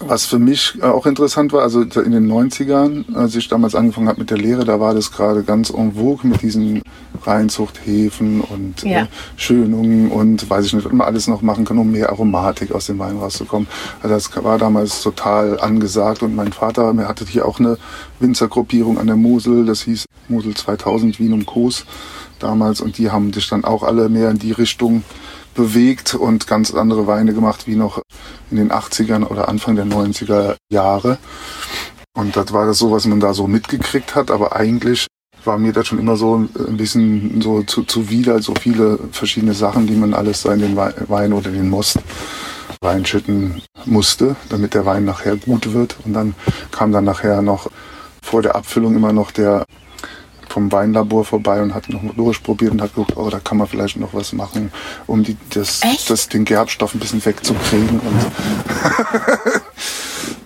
[0.00, 4.08] was für mich äh, auch interessant war, also in den 90ern, als ich damals angefangen
[4.08, 6.82] habe mit der Lehre, da war das gerade ganz en vogue mit diesen
[7.22, 9.02] Reinzuchthäfen und ja.
[9.02, 12.72] äh, Schönungen und weiß ich nicht, was man alles noch machen kann, um mehr Aromatik
[12.72, 13.68] aus dem Wein rauszukommen.
[14.02, 17.76] Also das war damals total angesagt und mein Vater, mir hatte hier auch eine
[18.18, 21.84] Winzergruppierung an der Mosel, das hieß Mosel 2000 Wien um Kos
[22.38, 25.04] damals und die haben sich dann auch alle mehr in die Richtung
[25.54, 28.02] bewegt und ganz andere Weine gemacht wie noch
[28.50, 31.18] in den 80ern oder Anfang der 90er Jahre.
[32.14, 35.06] Und das war das so, was man da so mitgekriegt hat, aber eigentlich
[35.44, 39.86] war mir das schon immer so ein bisschen so zu, zuwider, so viele verschiedene Sachen,
[39.86, 41.98] die man alles in den Wein oder den Most
[42.82, 45.96] reinschütten musste, damit der Wein nachher gut wird.
[46.04, 46.34] Und dann
[46.70, 47.70] kam dann nachher noch
[48.22, 49.64] vor der Abfüllung immer noch der
[50.50, 53.96] vom Weinlabor vorbei und hat noch durchprobiert und hat geguckt, oh, da kann man vielleicht
[53.98, 54.72] noch was machen,
[55.06, 58.00] um die, das, das, den Gerbstoff ein bisschen wegzukriegen.
[58.00, 58.26] Und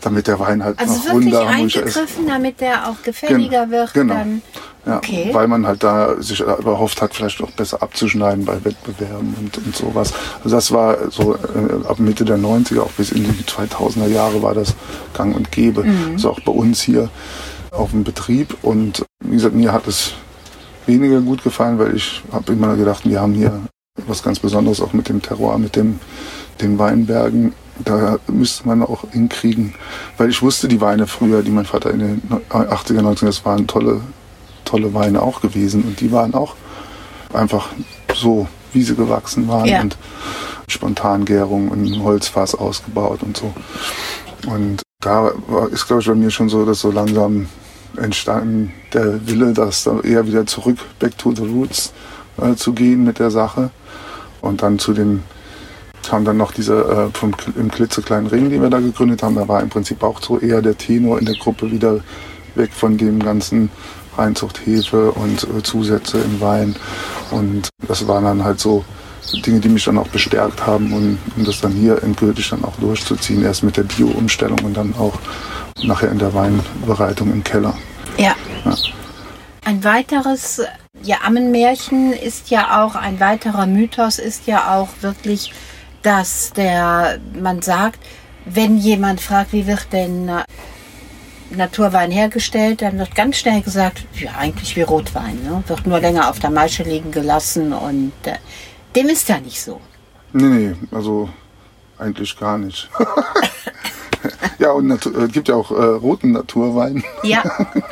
[0.02, 3.94] damit der Wein halt also noch runder, eingegriffen, damit der auch gefälliger Gen wird.
[3.94, 4.14] Genau.
[4.14, 4.42] Dann,
[4.86, 5.30] ja, okay.
[5.32, 9.74] Weil man halt da sich überhofft hat, vielleicht auch besser abzuschneiden bei Wettbewerben und, und
[9.74, 10.12] sowas.
[10.42, 14.42] Also das war so äh, ab Mitte der 90er, auch bis in die 2000er Jahre
[14.42, 14.74] war das
[15.14, 15.84] gang und gäbe.
[15.84, 16.12] Mhm.
[16.12, 17.08] Also auch bei uns hier
[17.74, 18.56] auf dem Betrieb.
[18.62, 20.14] Und wie gesagt, mir hat es
[20.86, 23.60] weniger gut gefallen, weil ich habe immer gedacht, wir haben hier
[24.06, 26.00] was ganz Besonderes auch mit dem Terroir, mit dem,
[26.60, 27.54] den Weinbergen.
[27.84, 29.74] Da müsste man auch hinkriegen,
[30.16, 33.66] weil ich wusste, die Weine früher, die mein Vater in den 80er, 90er, das waren
[33.66, 34.00] tolle,
[34.64, 36.54] tolle Weine auch gewesen und die waren auch
[37.32, 37.70] einfach
[38.14, 39.80] so, wie sie gewachsen waren ja.
[39.80, 39.96] und
[40.68, 43.52] Spontangärung und Holzfass ausgebaut und so.
[44.46, 45.32] Und da
[45.70, 47.48] ist, glaube ich, bei mir schon so, dass so langsam
[47.98, 51.92] entstanden der Wille, das dann eher wieder zurück, back to the roots
[52.40, 53.70] äh, zu gehen mit der Sache.
[54.40, 55.22] Und dann zu den,
[56.06, 59.36] kam dann noch diese äh, vom, im klitzekleinen Ring, den wir da gegründet haben.
[59.36, 62.00] Da war im Prinzip auch so eher der Tenor in der Gruppe wieder
[62.54, 63.70] weg von dem ganzen
[64.16, 66.76] Reinzucht Hefe und äh, Zusätze im Wein.
[67.30, 68.84] Und das waren dann halt so
[69.32, 72.76] Dinge, die mich dann auch bestärkt haben, um, um das dann hier endgültig dann auch
[72.76, 73.42] durchzuziehen.
[73.42, 75.18] Erst mit der Bio-Umstellung und dann auch
[75.82, 77.74] nachher in der Weinbereitung im Keller.
[78.16, 78.34] Ja.
[78.64, 78.74] ja.
[79.64, 80.62] Ein weiteres
[81.02, 85.52] ja, Ammenmärchen ist ja auch, ein weiterer Mythos ist ja auch wirklich,
[86.02, 87.98] dass der, man sagt,
[88.44, 90.44] wenn jemand fragt, wie wird denn äh,
[91.50, 95.62] Naturwein hergestellt, dann wird ganz schnell gesagt, ja, eigentlich wie Rotwein, ne?
[95.66, 98.36] wird nur länger auf der Maische liegen gelassen und äh,
[98.94, 99.80] dem ist ja nicht so.
[100.32, 101.28] Nee, nee, also
[101.98, 102.90] eigentlich gar nicht.
[104.58, 107.02] ja, und es äh, gibt ja auch äh, roten Naturwein.
[107.22, 107.42] Ja.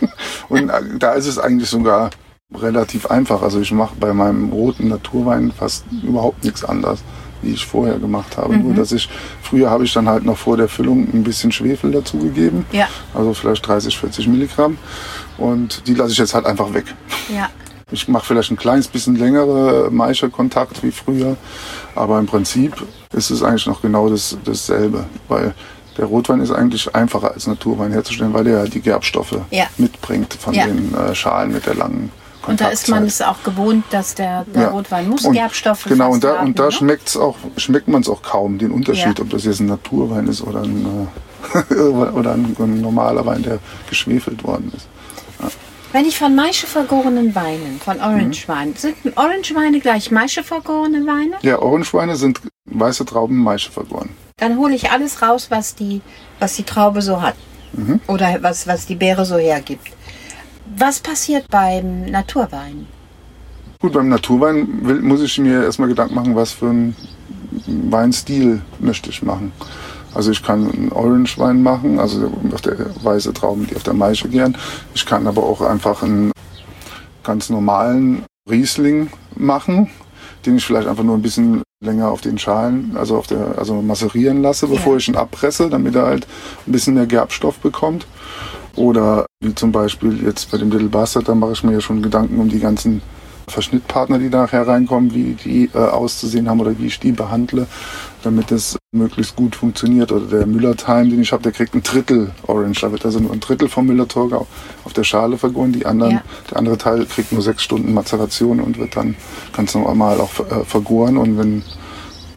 [0.49, 2.11] und äh, da ist es eigentlich sogar
[2.55, 3.43] relativ einfach.
[3.43, 7.01] Also ich mache bei meinem roten Naturwein fast überhaupt nichts anders,
[7.41, 8.55] wie ich vorher gemacht habe.
[8.55, 8.63] Mhm.
[8.63, 9.09] Nur dass ich,
[9.43, 12.67] früher habe ich dann halt noch vor der Füllung ein bisschen Schwefel dazugegeben.
[12.73, 12.89] Ja.
[13.15, 14.79] Also vielleicht 30, 40 Milligramm.
[15.39, 16.85] Und die lasse ich jetzt halt einfach weg.
[17.35, 17.49] Ja.
[17.91, 21.37] Ich mache vielleicht ein kleines bisschen längere Maische-Kontakt wie früher,
[21.95, 22.75] aber im Prinzip
[23.13, 25.55] ist es eigentlich noch genau das, dasselbe, weil
[25.99, 29.67] der Rotwein ist eigentlich einfacher als Naturwein herzustellen, weil er ja die Gerbstoffe Ja.
[29.79, 30.67] mitbringt von Ja.
[30.67, 32.11] den äh, Schalen mit der langen
[32.47, 34.69] Und da ist man es auch gewohnt, dass der, der Ja.
[34.71, 36.73] Rotwein muss Und- Gerbstoffe Genau, und da, haben, und da ne?
[36.73, 39.25] schmeckt's auch, schmeckt man es auch kaum, den Unterschied, Ja.
[39.25, 41.09] ob das jetzt ein Naturwein ist oder ein,
[41.71, 44.89] äh, oder ein, ein normaler Wein, der geschwefelt worden ist.
[45.93, 48.03] Wenn ich von Maische vergorenen Weinen, von Mhm.
[48.03, 51.37] Orangewein, sind Orangeweine gleich Maische vergorene Weine?
[51.43, 54.09] Ja, Orangeweine sind weiße Trauben Maische vergoren.
[54.43, 56.01] Dann hole ich alles raus, was die,
[56.41, 57.37] was die Traube so hat.
[57.75, 58.01] Mhm.
[58.09, 59.87] Oder was, was die Beere so hergibt.
[60.77, 62.89] Was passiert beim Naturwein?
[63.79, 66.97] Gut, beim Naturwein will, muss ich mir erstmal Gedanken machen, was für einen
[67.69, 69.53] Weinstil möchte ich machen.
[70.13, 74.29] Also ich kann einen Orange-Wein machen, also auf der weiße Trauben, die auf der Maische
[74.29, 74.57] gern.
[74.93, 76.33] Ich kann aber auch einfach einen
[77.23, 79.89] ganz normalen Riesling machen,
[80.47, 83.83] den ich vielleicht einfach nur ein bisschen länger auf den Schalen, also auf der, also
[83.83, 84.99] masserieren lasse, bevor Ja.
[84.99, 86.27] ich ihn abpresse, damit er halt
[86.67, 88.07] ein bisschen mehr Gerbstoff bekommt.
[88.77, 92.03] Oder wie zum Beispiel jetzt bei dem Little Bastard, da mache ich mir ja schon
[92.03, 93.03] Gedanken um die ganzen
[93.53, 97.67] Verschnittpartner, die nachher reinkommen, wie die äh, auszusehen haben oder wie ich die behandle,
[98.23, 100.13] damit das möglichst gut funktioniert.
[100.13, 102.81] Oder der Müller-Time, den ich habe, der kriegt ein Drittel Orange.
[102.81, 104.49] Da wird also nur ein Drittel vom Müller-Torge auf,
[104.85, 105.73] auf der Schale vergoren.
[105.73, 106.23] Die anderen, Ja.
[106.51, 109.17] Der andere Teil kriegt nur sechs Stunden Mazeration und wird dann
[109.53, 111.17] ganz normal auch äh, vergoren.
[111.17, 111.63] Und wenn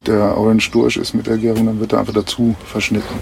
[0.05, 3.15] der Orange durch ist mit der Gärung, dann wird er einfach dazu verschnitten.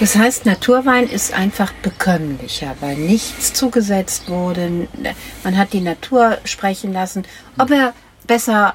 [0.00, 4.86] Das heißt, Naturwein ist einfach bekömmlicher, weil nichts zugesetzt wurde.
[5.42, 7.24] Man hat die Natur sprechen lassen.
[7.58, 7.94] Ob er
[8.26, 8.74] besser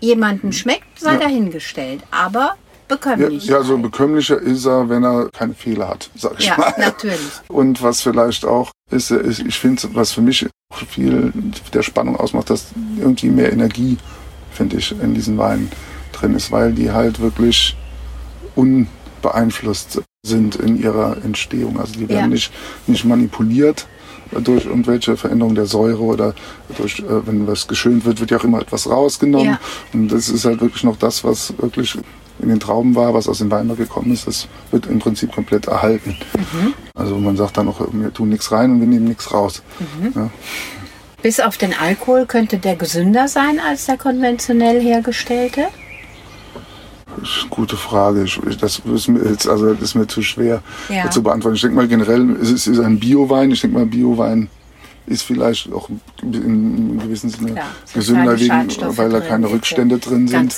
[0.00, 1.18] jemandem schmeckt, sei Ja.
[1.20, 2.02] dahingestellt.
[2.10, 2.40] Aber
[2.88, 3.46] Ja, bekömmlich.
[3.46, 6.74] ja, so bekömmlicher ist er, wenn er keine Fehler hat, sag ich Ja, mal.
[6.78, 7.20] natürlich.
[7.48, 10.46] Und was vielleicht auch ist, ist ich finde, was für mich
[10.88, 11.32] viel
[11.72, 12.66] der Spannung ausmacht, dass
[12.98, 13.98] irgendwie mehr Energie,
[14.52, 15.70] finde ich, in diesen Weinen
[16.12, 17.76] drin ist, weil die halt wirklich
[19.26, 21.78] unbeeinflusst sind in ihrer Entstehung.
[21.78, 22.26] Also die werden Ja.
[22.26, 22.52] nicht,
[22.86, 23.86] nicht manipuliert
[24.32, 26.34] durch irgendwelche Veränderungen der Säure oder
[26.76, 29.46] durch, äh, wenn was geschönt wird, wird ja auch immer etwas rausgenommen.
[29.46, 29.60] Ja.
[29.92, 31.96] Und das ist halt wirklich noch das, was wirklich
[32.40, 35.68] in den Trauben war, was aus dem Weimar gekommen ist, das wird im Prinzip komplett
[35.68, 36.16] erhalten.
[36.94, 39.62] Also man sagt dann auch, wir tun nichts rein und wir nehmen nichts raus.
[40.14, 40.28] Ja.
[41.22, 45.68] Bis auf den Alkohol könnte der gesünder sein als der konventionell hergestellte.
[47.50, 48.24] Gute Frage.
[48.24, 51.10] Ich, das ist mir jetzt, also das ist mir zu schwer Ja.
[51.10, 51.56] zu beantworten.
[51.56, 53.50] Ich denke mal generell, es ist, es ist ein Biowein.
[53.50, 54.48] Ich denke mal, Biowein
[55.06, 55.88] ist vielleicht auch
[56.22, 60.56] in einem gewissen Sinne Klar, gesünder, wegen, weil da keine Rückstände drin sind.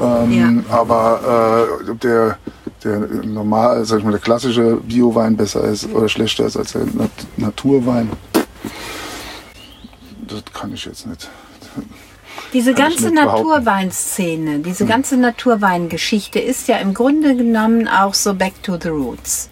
[0.00, 2.38] Ähm, Aber äh, ob der,
[2.84, 6.82] der normal, sag ich mal, der klassische Biowein besser ist oder schlechter ist als der
[6.86, 8.10] Nat Naturwein,
[10.28, 11.28] das kann ich jetzt nicht.
[12.52, 13.12] Diese ganze.
[13.12, 19.50] Naturweinszene, diese ganze Naturweingeschichte ist ja im Grunde genommen auch so back to the roots.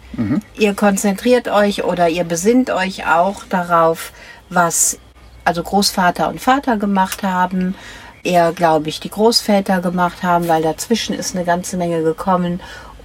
[0.57, 4.13] Ihr konzentriert euch oder ihr besinnt euch auch darauf,
[4.51, 4.99] was
[5.45, 7.77] also Großvater und Vater gemacht haben,
[8.25, 12.61] eher glaube ich die Großväter gemacht haben, weil dazwischen ist eine ganze Menge gekommen.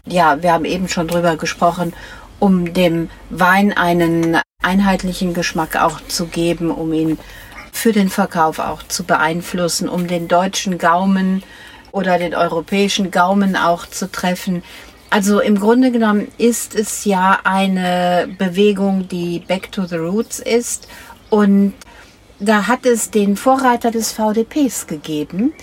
[0.08, 1.94] Ja, wir haben eben schon drüber gesprochen,
[2.40, 7.20] um dem Wein einen einheitlichen Geschmack auch zu geben, um ihn
[7.74, 11.44] für den Verkauf auch zu beeinflussen, um den deutschen Gaumen
[11.92, 14.64] oder den europäischen Gaumen auch zu treffen.
[15.10, 20.88] Also im Grunde genommen ist es ja eine Bewegung, die Back to the Roots ist.
[21.30, 21.74] Und
[22.40, 25.54] da hat es den Vorreiter des VDPs gegeben.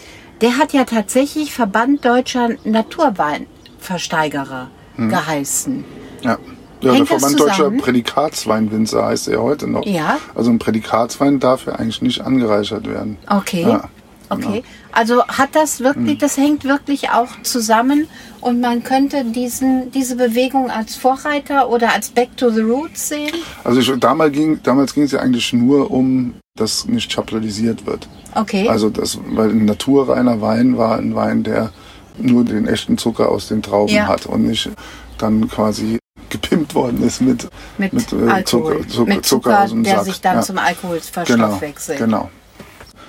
[0.41, 5.85] Der hat ja tatsächlich Verband Deutscher Naturweinversteigerer geheißen.
[6.23, 6.39] Ja.
[6.83, 7.71] Ja, Hängt der Verband Deutscher?
[7.71, 9.85] Prädikatsweinwinzer heißt er heute noch.
[9.87, 10.19] Ja.
[10.35, 13.19] Also ein Prädikatswein darf ja eigentlich nicht angereichert werden.
[13.29, 13.63] Okay.
[13.63, 13.85] Ja,
[14.33, 14.63] Okay.
[14.93, 18.07] Also hat das wirklich, das hängt wirklich auch zusammen
[18.41, 23.33] und man könnte diesen, diese Bewegung als Vorreiter oder als Back to the Roots sehen?
[23.65, 28.09] Also ich, damals ging damals ging es ja eigentlich nur um, dass nicht chapelalisiert wird.
[28.37, 28.69] Okay.
[28.69, 31.73] Also das, weil ein naturreiner Wein war ein Wein, der
[32.17, 34.07] nur den echten Zucker aus den Trauben Ja.
[34.07, 34.71] hat und nicht
[35.19, 35.99] dann quasi
[36.31, 38.45] gepimpt worden ist mit, mit, mit, äh.
[38.45, 40.05] Zucker, Zucker, mit Zucker Zucker, der Sack.
[40.05, 40.43] sich dann Ja.
[40.43, 41.99] zum Alkohol genau, verstoffwechselt.
[41.99, 42.31] genau.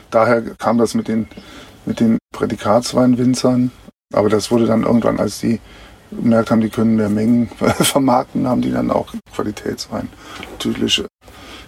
[0.10, 1.28] Daher kam das mit den,
[1.86, 3.72] mit den Prädikatsweinwinzern.
[4.14, 5.60] Aber das wurde dann irgendwann, als die
[6.12, 10.10] gemerkt haben, die können mehr Mengen vermarkten, haben die dann auch Qualitätswein
[10.52, 11.02] natürlich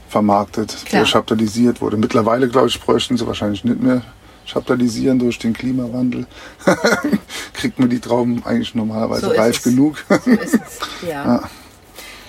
[0.09, 1.05] vermarktet, Klar.
[1.05, 1.97] chaptalisiert wurde.
[1.97, 4.01] Mittlerweile, glaube ich, bräuchten sie wahrscheinlich nicht mehr
[4.45, 6.25] chaptalisieren durch den Klimawandel.
[7.53, 9.63] Kriegt man die Trauben eigentlich normalerweise So reif es.
[9.63, 10.03] genug.
[10.09, 10.57] So es.
[11.07, 11.43] Ja.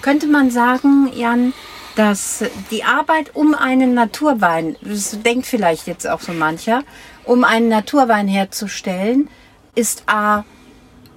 [0.02, 1.52] Könnte man sagen, Jan,
[1.96, 6.82] dass die Arbeit um einen Naturwein, das denkt vielleicht jetzt auch so mancher,
[7.24, 9.28] um einen Naturwein herzustellen,
[9.74, 10.44] ist A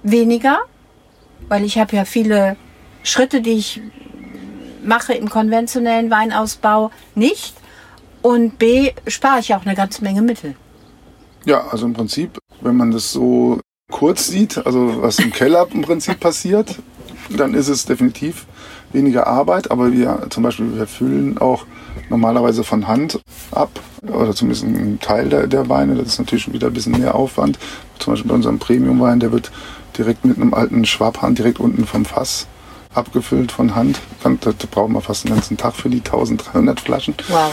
[0.02, 0.60] weniger,
[1.48, 2.56] weil ich habe ja viele
[3.02, 3.80] Schritte, die ich
[4.82, 7.54] mache im konventionellen Weinausbau nicht.
[8.22, 10.56] Und B spare ich auch eine ganze Menge Mittel.
[11.48, 13.58] Ja, also im Prinzip, wenn man das so
[13.90, 16.78] kurz sieht, also was im Keller im Prinzip passiert,
[17.30, 18.44] dann ist es definitiv
[18.92, 21.64] weniger Arbeit, aber wir zum Beispiel, wir füllen auch
[22.10, 23.70] normalerweise von Hand ab,
[24.02, 27.58] oder zumindest ein Teil der, der Weine, das ist natürlich wieder ein bisschen mehr Aufwand.
[27.98, 29.50] Zum Beispiel bei unserem Premium-Wein, der wird
[29.96, 32.46] direkt mit einem alten Schwabhahn direkt unten vom Fass
[32.94, 34.00] abgefüllt von Hand.
[34.22, 37.14] Da brauchen wir fast einen ganzen Tag für die 1300 Flaschen.
[37.28, 37.52] Wow.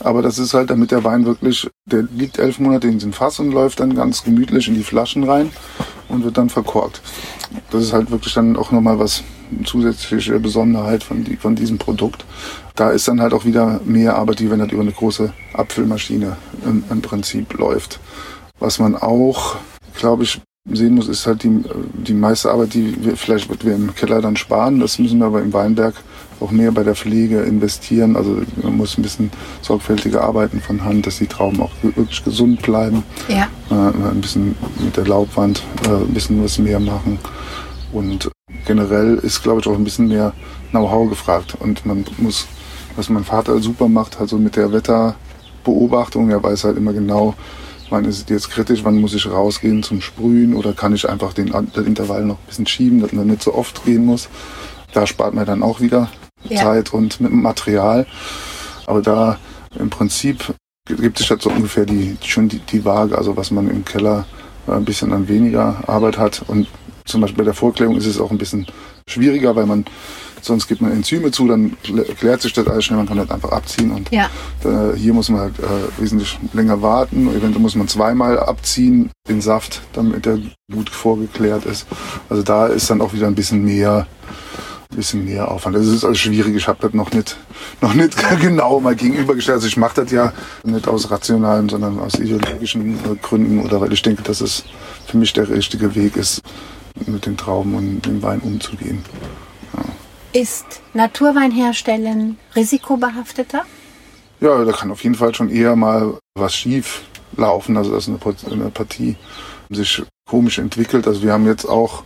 [0.00, 3.38] Aber das ist halt, damit der Wein wirklich, der liegt elf Monate in den Fass
[3.38, 5.50] und läuft dann ganz gemütlich in die Flaschen rein
[6.08, 7.00] und wird dann verkorkt.
[7.70, 9.22] Das ist halt wirklich dann auch nochmal was
[9.64, 12.24] zusätzliche Besonderheit von, die, von diesem Produkt.
[12.74, 16.36] Da ist dann halt auch wieder mehr Arbeit, die wenn das über eine große Abfüllmaschine
[16.64, 18.00] im, im Prinzip läuft.
[18.58, 19.56] Was man auch,
[19.96, 20.40] glaube ich,
[20.72, 24.22] sehen muss, ist halt die, die meiste Arbeit, die wir vielleicht wird wir im Keller
[24.22, 24.80] dann sparen.
[24.80, 25.94] Das müssen wir aber im Weinberg
[26.40, 28.16] auch mehr bei der Pflege investieren.
[28.16, 32.62] Also man muss ein bisschen sorgfältiger arbeiten von Hand, dass die Trauben auch wirklich gesund
[32.62, 33.02] bleiben.
[33.28, 33.48] Ja.
[33.70, 37.18] Äh, ein bisschen mit der Laubwand äh, ein bisschen was mehr machen.
[37.92, 38.30] Und
[38.66, 40.32] generell ist, glaube ich, auch ein bisschen mehr
[40.70, 41.56] Know-how gefragt.
[41.60, 42.46] Und man muss,
[42.96, 47.34] was mein Vater super macht, also mit der Wetterbeobachtung, er weiß halt immer genau,
[47.94, 51.32] wann ist es jetzt kritisch, wann muss ich rausgehen zum Sprühen oder kann ich einfach
[51.32, 54.28] den, den Intervall noch ein bisschen schieben, dass man nicht so oft gehen muss.
[54.92, 56.10] Da spart man dann auch wieder
[56.48, 56.62] Ja.
[56.62, 58.06] Zeit und mit dem Material.
[58.86, 59.38] Aber da
[59.78, 60.52] im Prinzip
[60.86, 64.26] gibt es so ungefähr die, schon die, die Waage, also was man im Keller
[64.66, 66.42] äh, ein bisschen an weniger Arbeit hat.
[66.48, 66.66] Und
[67.04, 68.66] zum Beispiel bei der Vorklärung ist es auch ein bisschen
[69.08, 69.84] schwieriger, weil man
[70.44, 73.30] sonst gibt man Enzyme zu, dann klä- klärt sich das alles schnell, man kann das
[73.30, 74.28] einfach abziehen und Ja.
[74.64, 77.28] äh, hier muss man halt äh, wesentlich länger warten.
[77.28, 80.38] Eventuell muss man zweimal abziehen, den Saft, damit der
[80.72, 81.86] gut vorgeklärt ist.
[82.28, 84.06] Also da ist dann auch wieder ein bisschen mehr,
[84.90, 85.76] ein bisschen mehr Aufwand.
[85.76, 86.54] Das ist alles schwierig.
[86.54, 87.36] Ich habe das noch nicht,
[87.80, 89.56] noch nicht genau mal gegenübergestellt.
[89.56, 90.32] Also ich mache das ja
[90.64, 94.64] nicht aus rationalen, sondern aus ideologischen äh, Gründen oder weil ich denke, dass es
[95.06, 96.42] für mich der richtige Weg ist,
[97.06, 99.04] mit den Trauben und dem Wein umzugehen.
[100.34, 103.62] Ist Naturwein herstellen risikobehafteter?
[104.40, 107.02] Ja, da kann auf jeden Fall schon eher mal was schief
[107.36, 108.18] laufen, also dass eine,
[108.50, 109.14] eine Partie
[109.70, 111.06] sich komisch entwickelt.
[111.06, 112.02] Also wir haben jetzt auch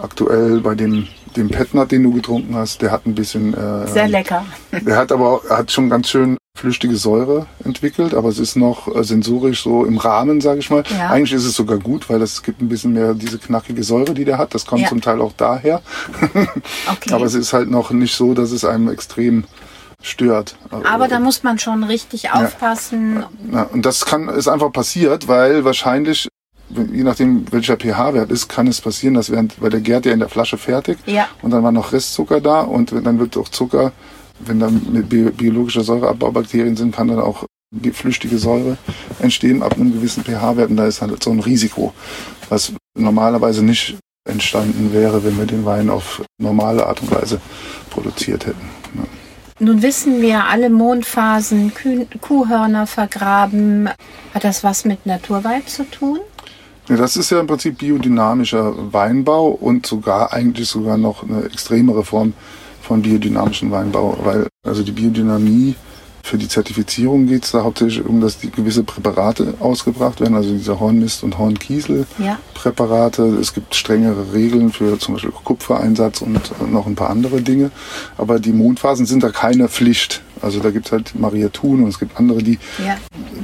[0.00, 3.52] aktuell bei dem, dem Petnat, den du getrunken hast, der hat ein bisschen...
[3.52, 4.46] Äh, Sehr lecker.
[4.70, 8.94] Der hat aber auch, hat schon ganz schön flüchtige Säure entwickelt, aber es ist noch
[8.94, 10.84] äh, sensorisch so im Rahmen, sage ich mal.
[10.96, 11.08] Ja.
[11.08, 14.24] Eigentlich ist es sogar gut, weil es gibt ein bisschen mehr diese knackige Säure, die
[14.24, 14.54] der hat.
[14.54, 14.88] Das kommt Ja.
[14.88, 15.80] zum Teil auch daher.
[16.92, 17.12] Okay.
[17.14, 19.44] Aber es ist halt noch nicht so, dass es einem extrem
[20.02, 20.56] stört.
[20.70, 23.24] Aber da muss man schon richtig aufpassen.
[23.52, 26.28] Ja, und das kann ist einfach passiert, weil wahrscheinlich,
[26.70, 30.18] je nachdem welcher pH-Wert ist, kann es passieren, dass während, weil der gärt ja in
[30.20, 31.28] der Flasche fertig Ja.
[31.40, 33.92] und dann war noch Restzucker da und dann wird auch Zucker,
[34.46, 38.76] wenn dann mit bi biologischer Säureabbaubakterien sind, kann dann auch die flüchtige Säure
[39.20, 41.94] entstehen ab einem gewissen pH-Wert und da ist halt so ein Risiko,
[42.48, 43.96] was normalerweise nicht
[44.28, 47.40] entstanden wäre, wenn wir den Wein auf normale Art und Weise
[47.90, 48.68] produziert hätten.
[48.94, 49.04] Ja.
[49.58, 53.88] Nun wissen wir, alle Mondphasen, Küh Kuhhörner vergraben.
[54.34, 56.18] Hat das was mit Naturwein zu tun?
[56.88, 62.04] Ja, das ist ja im Prinzip biodynamischer Weinbau und sogar eigentlich sogar noch eine extremere
[62.04, 62.32] Form
[62.82, 65.74] von biodynamischem Weinbau, weil also die Biodynamie
[66.24, 70.52] für die Zertifizierung geht es da hauptsächlich um, dass die gewisse Präparate ausgebracht werden, also
[70.52, 72.38] diese Hornmist und Hornkiesel Ja.
[73.40, 76.38] Es gibt strengere Regeln für zum Beispiel Kupfereinsatz und
[76.70, 77.72] noch ein paar andere Dinge.
[78.18, 80.22] Aber die Mondphasen sind da keine Pflicht.
[80.40, 82.96] Also da gibt es halt Mariatun und es gibt andere, die Ja.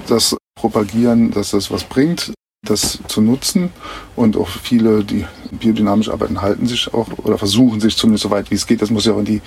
[0.07, 2.33] das propagieren, dass das was bringt,
[2.65, 3.71] das zu nutzen.
[4.17, 8.51] Und auch viele, die biodynamisch arbeiten, halten sich auch oder versuchen sich zumindest so weit
[8.51, 8.83] wie es geht.
[8.83, 9.43] Das muss ja auch in die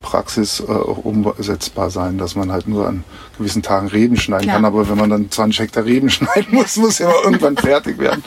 [0.00, 3.02] Praxis äh, auch umsetzbar sein, dass man halt nur an
[3.38, 4.56] gewissen Tagen Reben schneiden Klar.
[4.56, 4.64] kann.
[4.64, 8.22] Aber wenn man dann 20 Hektar Reben schneiden muss, muss ja irgendwann fertig werden.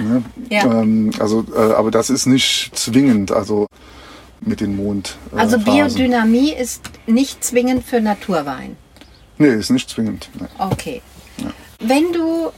[0.00, 0.22] Ne?
[0.50, 0.64] Ja.
[0.64, 3.32] Ähm, also, äh, aber das ist nicht zwingend.
[3.32, 3.66] Also
[4.40, 5.16] mit den Mond.
[5.34, 5.94] Äh, Also Phasen.
[5.94, 8.76] Biodynamie ist nicht zwingend für Naturwein.
[9.38, 10.28] Nee, ist nicht zwingend.
[10.40, 10.46] Nee.
[10.58, 11.02] Okay.
[11.78, 12.50] Wenn du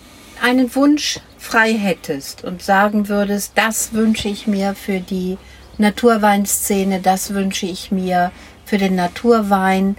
[0.43, 5.39] einen Wunsch frei hättest und sagen würdest, das wünsche ich mir für die
[5.78, 8.32] Naturweinszene, das wünsche ich mir
[8.64, 9.97] für den Naturwein,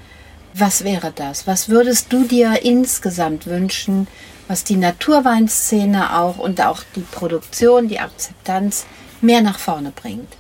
[0.56, 1.48] Was wäre das?
[1.48, 4.08] Was würdest du dir insgesamt wünschen,
[4.48, 8.86] was die Naturweinszene auch und auch die Produktion, die Akzeptanz
[9.22, 10.38] mehr nach vorne bringt?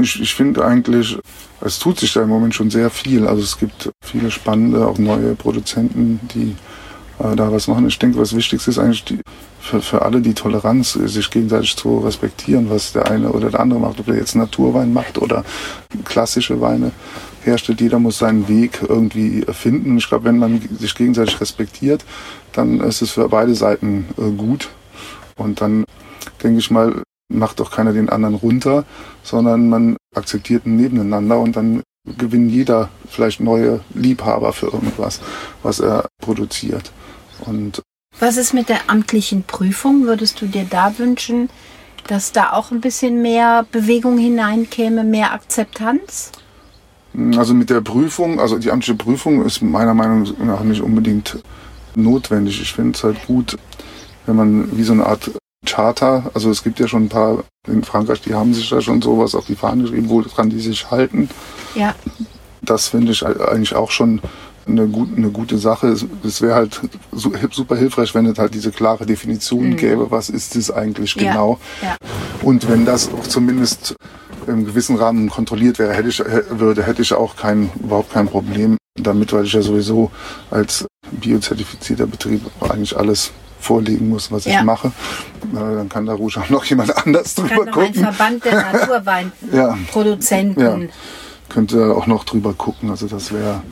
[0.00, 1.18] Ich, ich finde eigentlich,
[1.60, 3.26] es tut sich da im Moment schon sehr viel.
[3.26, 6.56] Also es gibt viele spannende, auch neue Produzenten, die
[7.18, 7.88] da was machen.
[7.88, 9.20] Ich denke, was Wichtigste ist eigentlich die,
[9.60, 13.80] für, für alle die Toleranz, sich gegenseitig zu respektieren, was der eine oder der andere
[13.80, 14.00] macht.
[14.00, 15.44] Ob er jetzt Naturwein macht oder
[16.04, 16.92] klassische Weine
[17.42, 17.80] herstellt.
[17.80, 19.98] Jeder muss seinen Weg irgendwie finden.
[19.98, 22.04] Ich glaube, wenn man sich gegenseitig respektiert,
[22.52, 24.68] dann ist es für beide Seiten äh, gut.
[25.36, 25.84] Und dann
[26.42, 28.84] denke ich mal, macht doch keiner den anderen runter,
[29.22, 31.82] sondern man akzeptiert ein Nebeneinander und dann
[32.18, 35.20] gewinnt jeder vielleicht neue Liebhaber für irgendwas,
[35.62, 36.92] was er produziert.
[37.40, 37.82] Und
[38.18, 40.04] was ist mit der amtlichen Prüfung?
[40.04, 41.50] Würdest du dir da wünschen,
[42.06, 46.32] dass da auch ein bisschen mehr Bewegung hineinkäme, mehr Akzeptanz?
[47.36, 51.38] Also mit der Prüfung, also die amtliche Prüfung ist meiner Meinung nach nicht unbedingt
[51.94, 52.60] notwendig.
[52.60, 53.56] Ich finde es halt gut,
[54.26, 55.30] wenn man wie so eine Art
[55.64, 59.02] Charter, also es gibt ja schon ein paar in Frankreich, die haben sich da schon
[59.02, 61.28] sowas auf die Fahne geschrieben, woran die sich halten.
[61.74, 61.94] Ja.
[62.62, 64.20] Das finde ich eigentlich auch schon
[64.66, 65.88] eine, gut, eine gute Sache.
[65.88, 66.80] Es, es wäre halt
[67.12, 69.76] super hilfreich, wenn es halt diese klare Definition mhm.
[69.76, 71.58] gäbe, was ist es eigentlich genau.
[71.82, 71.88] Ja.
[71.88, 71.96] Ja.
[72.42, 73.96] Und wenn das auch zumindest
[74.46, 78.76] im gewissen Rahmen kontrolliert wäre, hätte ich, würde, hätte ich auch kein, überhaupt kein Problem
[78.94, 80.10] damit, weil ich ja sowieso
[80.50, 84.60] als biozertifizierter Betrieb eigentlich alles vorlegen muss, was ja.
[84.60, 84.88] ich mache.
[85.52, 88.04] Äh, dann kann da ruhig auch noch jemand anders drüber kann gucken.
[88.06, 90.62] Ein Verband der Naturweinproduzenten.
[90.62, 90.76] ja.
[90.76, 90.88] ja.
[91.48, 92.90] Könnte auch noch drüber gucken.
[92.90, 93.62] Also das wäre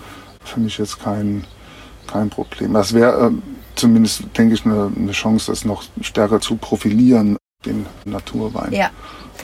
[0.44, 1.44] für mich jetzt kein,
[2.06, 2.74] kein Problem.
[2.74, 3.30] Das wäre äh,
[3.74, 8.72] zumindest, denke ich, eine, eine Chance, das noch stärker zu profilieren, den Naturwein.
[8.72, 8.90] Ja.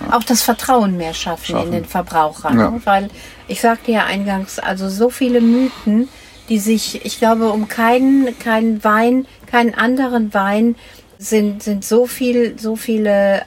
[0.01, 0.17] Ja.
[0.17, 1.67] auch das Vertrauen mehr schaffen, schaffen.
[1.67, 2.51] in den Verbraucher.
[2.51, 2.71] Ja.
[2.71, 2.81] Ne?
[2.85, 3.11] Weil
[3.49, 6.09] ich sagte ja eingangs, also so viele Mythen,
[6.49, 10.77] die sich, ich glaube, um keinen, keinen Wein, keinen anderen Wein
[11.19, 13.43] sind, sind so viel, so viele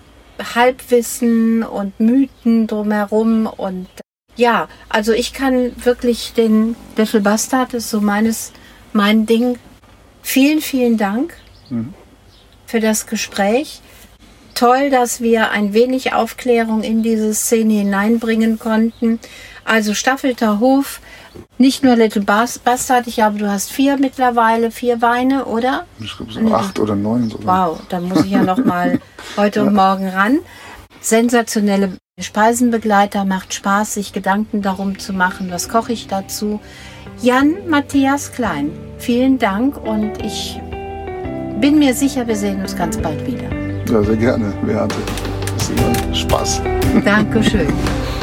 [0.55, 3.87] Halbwissen und Mythen drumherum und
[4.35, 8.51] ja, also ich kann wirklich den Little Bastard ist so meines,
[8.91, 9.57] mein Ding.
[10.21, 11.33] Vielen, vielen Dank
[11.69, 11.93] mhm.
[12.65, 13.81] für das Gespräch
[14.53, 19.19] toll, dass wir ein wenig Aufklärung in diese Szene hineinbringen konnten.
[19.65, 20.99] Also Staffelter Hof,
[21.57, 25.85] nicht nur Little Bastard, ich glaube, du hast vier mittlerweile, vier Weine, oder?
[25.99, 27.71] Ich glaube so acht oder neun sogar.
[27.71, 28.99] Wow, da muss ich ja noch mal
[29.37, 29.65] heute ja.
[29.65, 30.39] und morgen ran.
[31.01, 36.59] Sensationelle Speisenbegleiter, macht Spaß, sich Gedanken darum zu machen, was koche ich dazu.
[37.23, 40.61] Jan Matthias Klein, vielen Dank und ich
[41.59, 43.49] bin mir sicher, wir sehen uns ganz bald wieder.
[43.89, 44.95] Ja, sehr gerne, Beate.
[45.57, 46.61] Ist immer Spaß.
[47.03, 47.73] Dankeschön.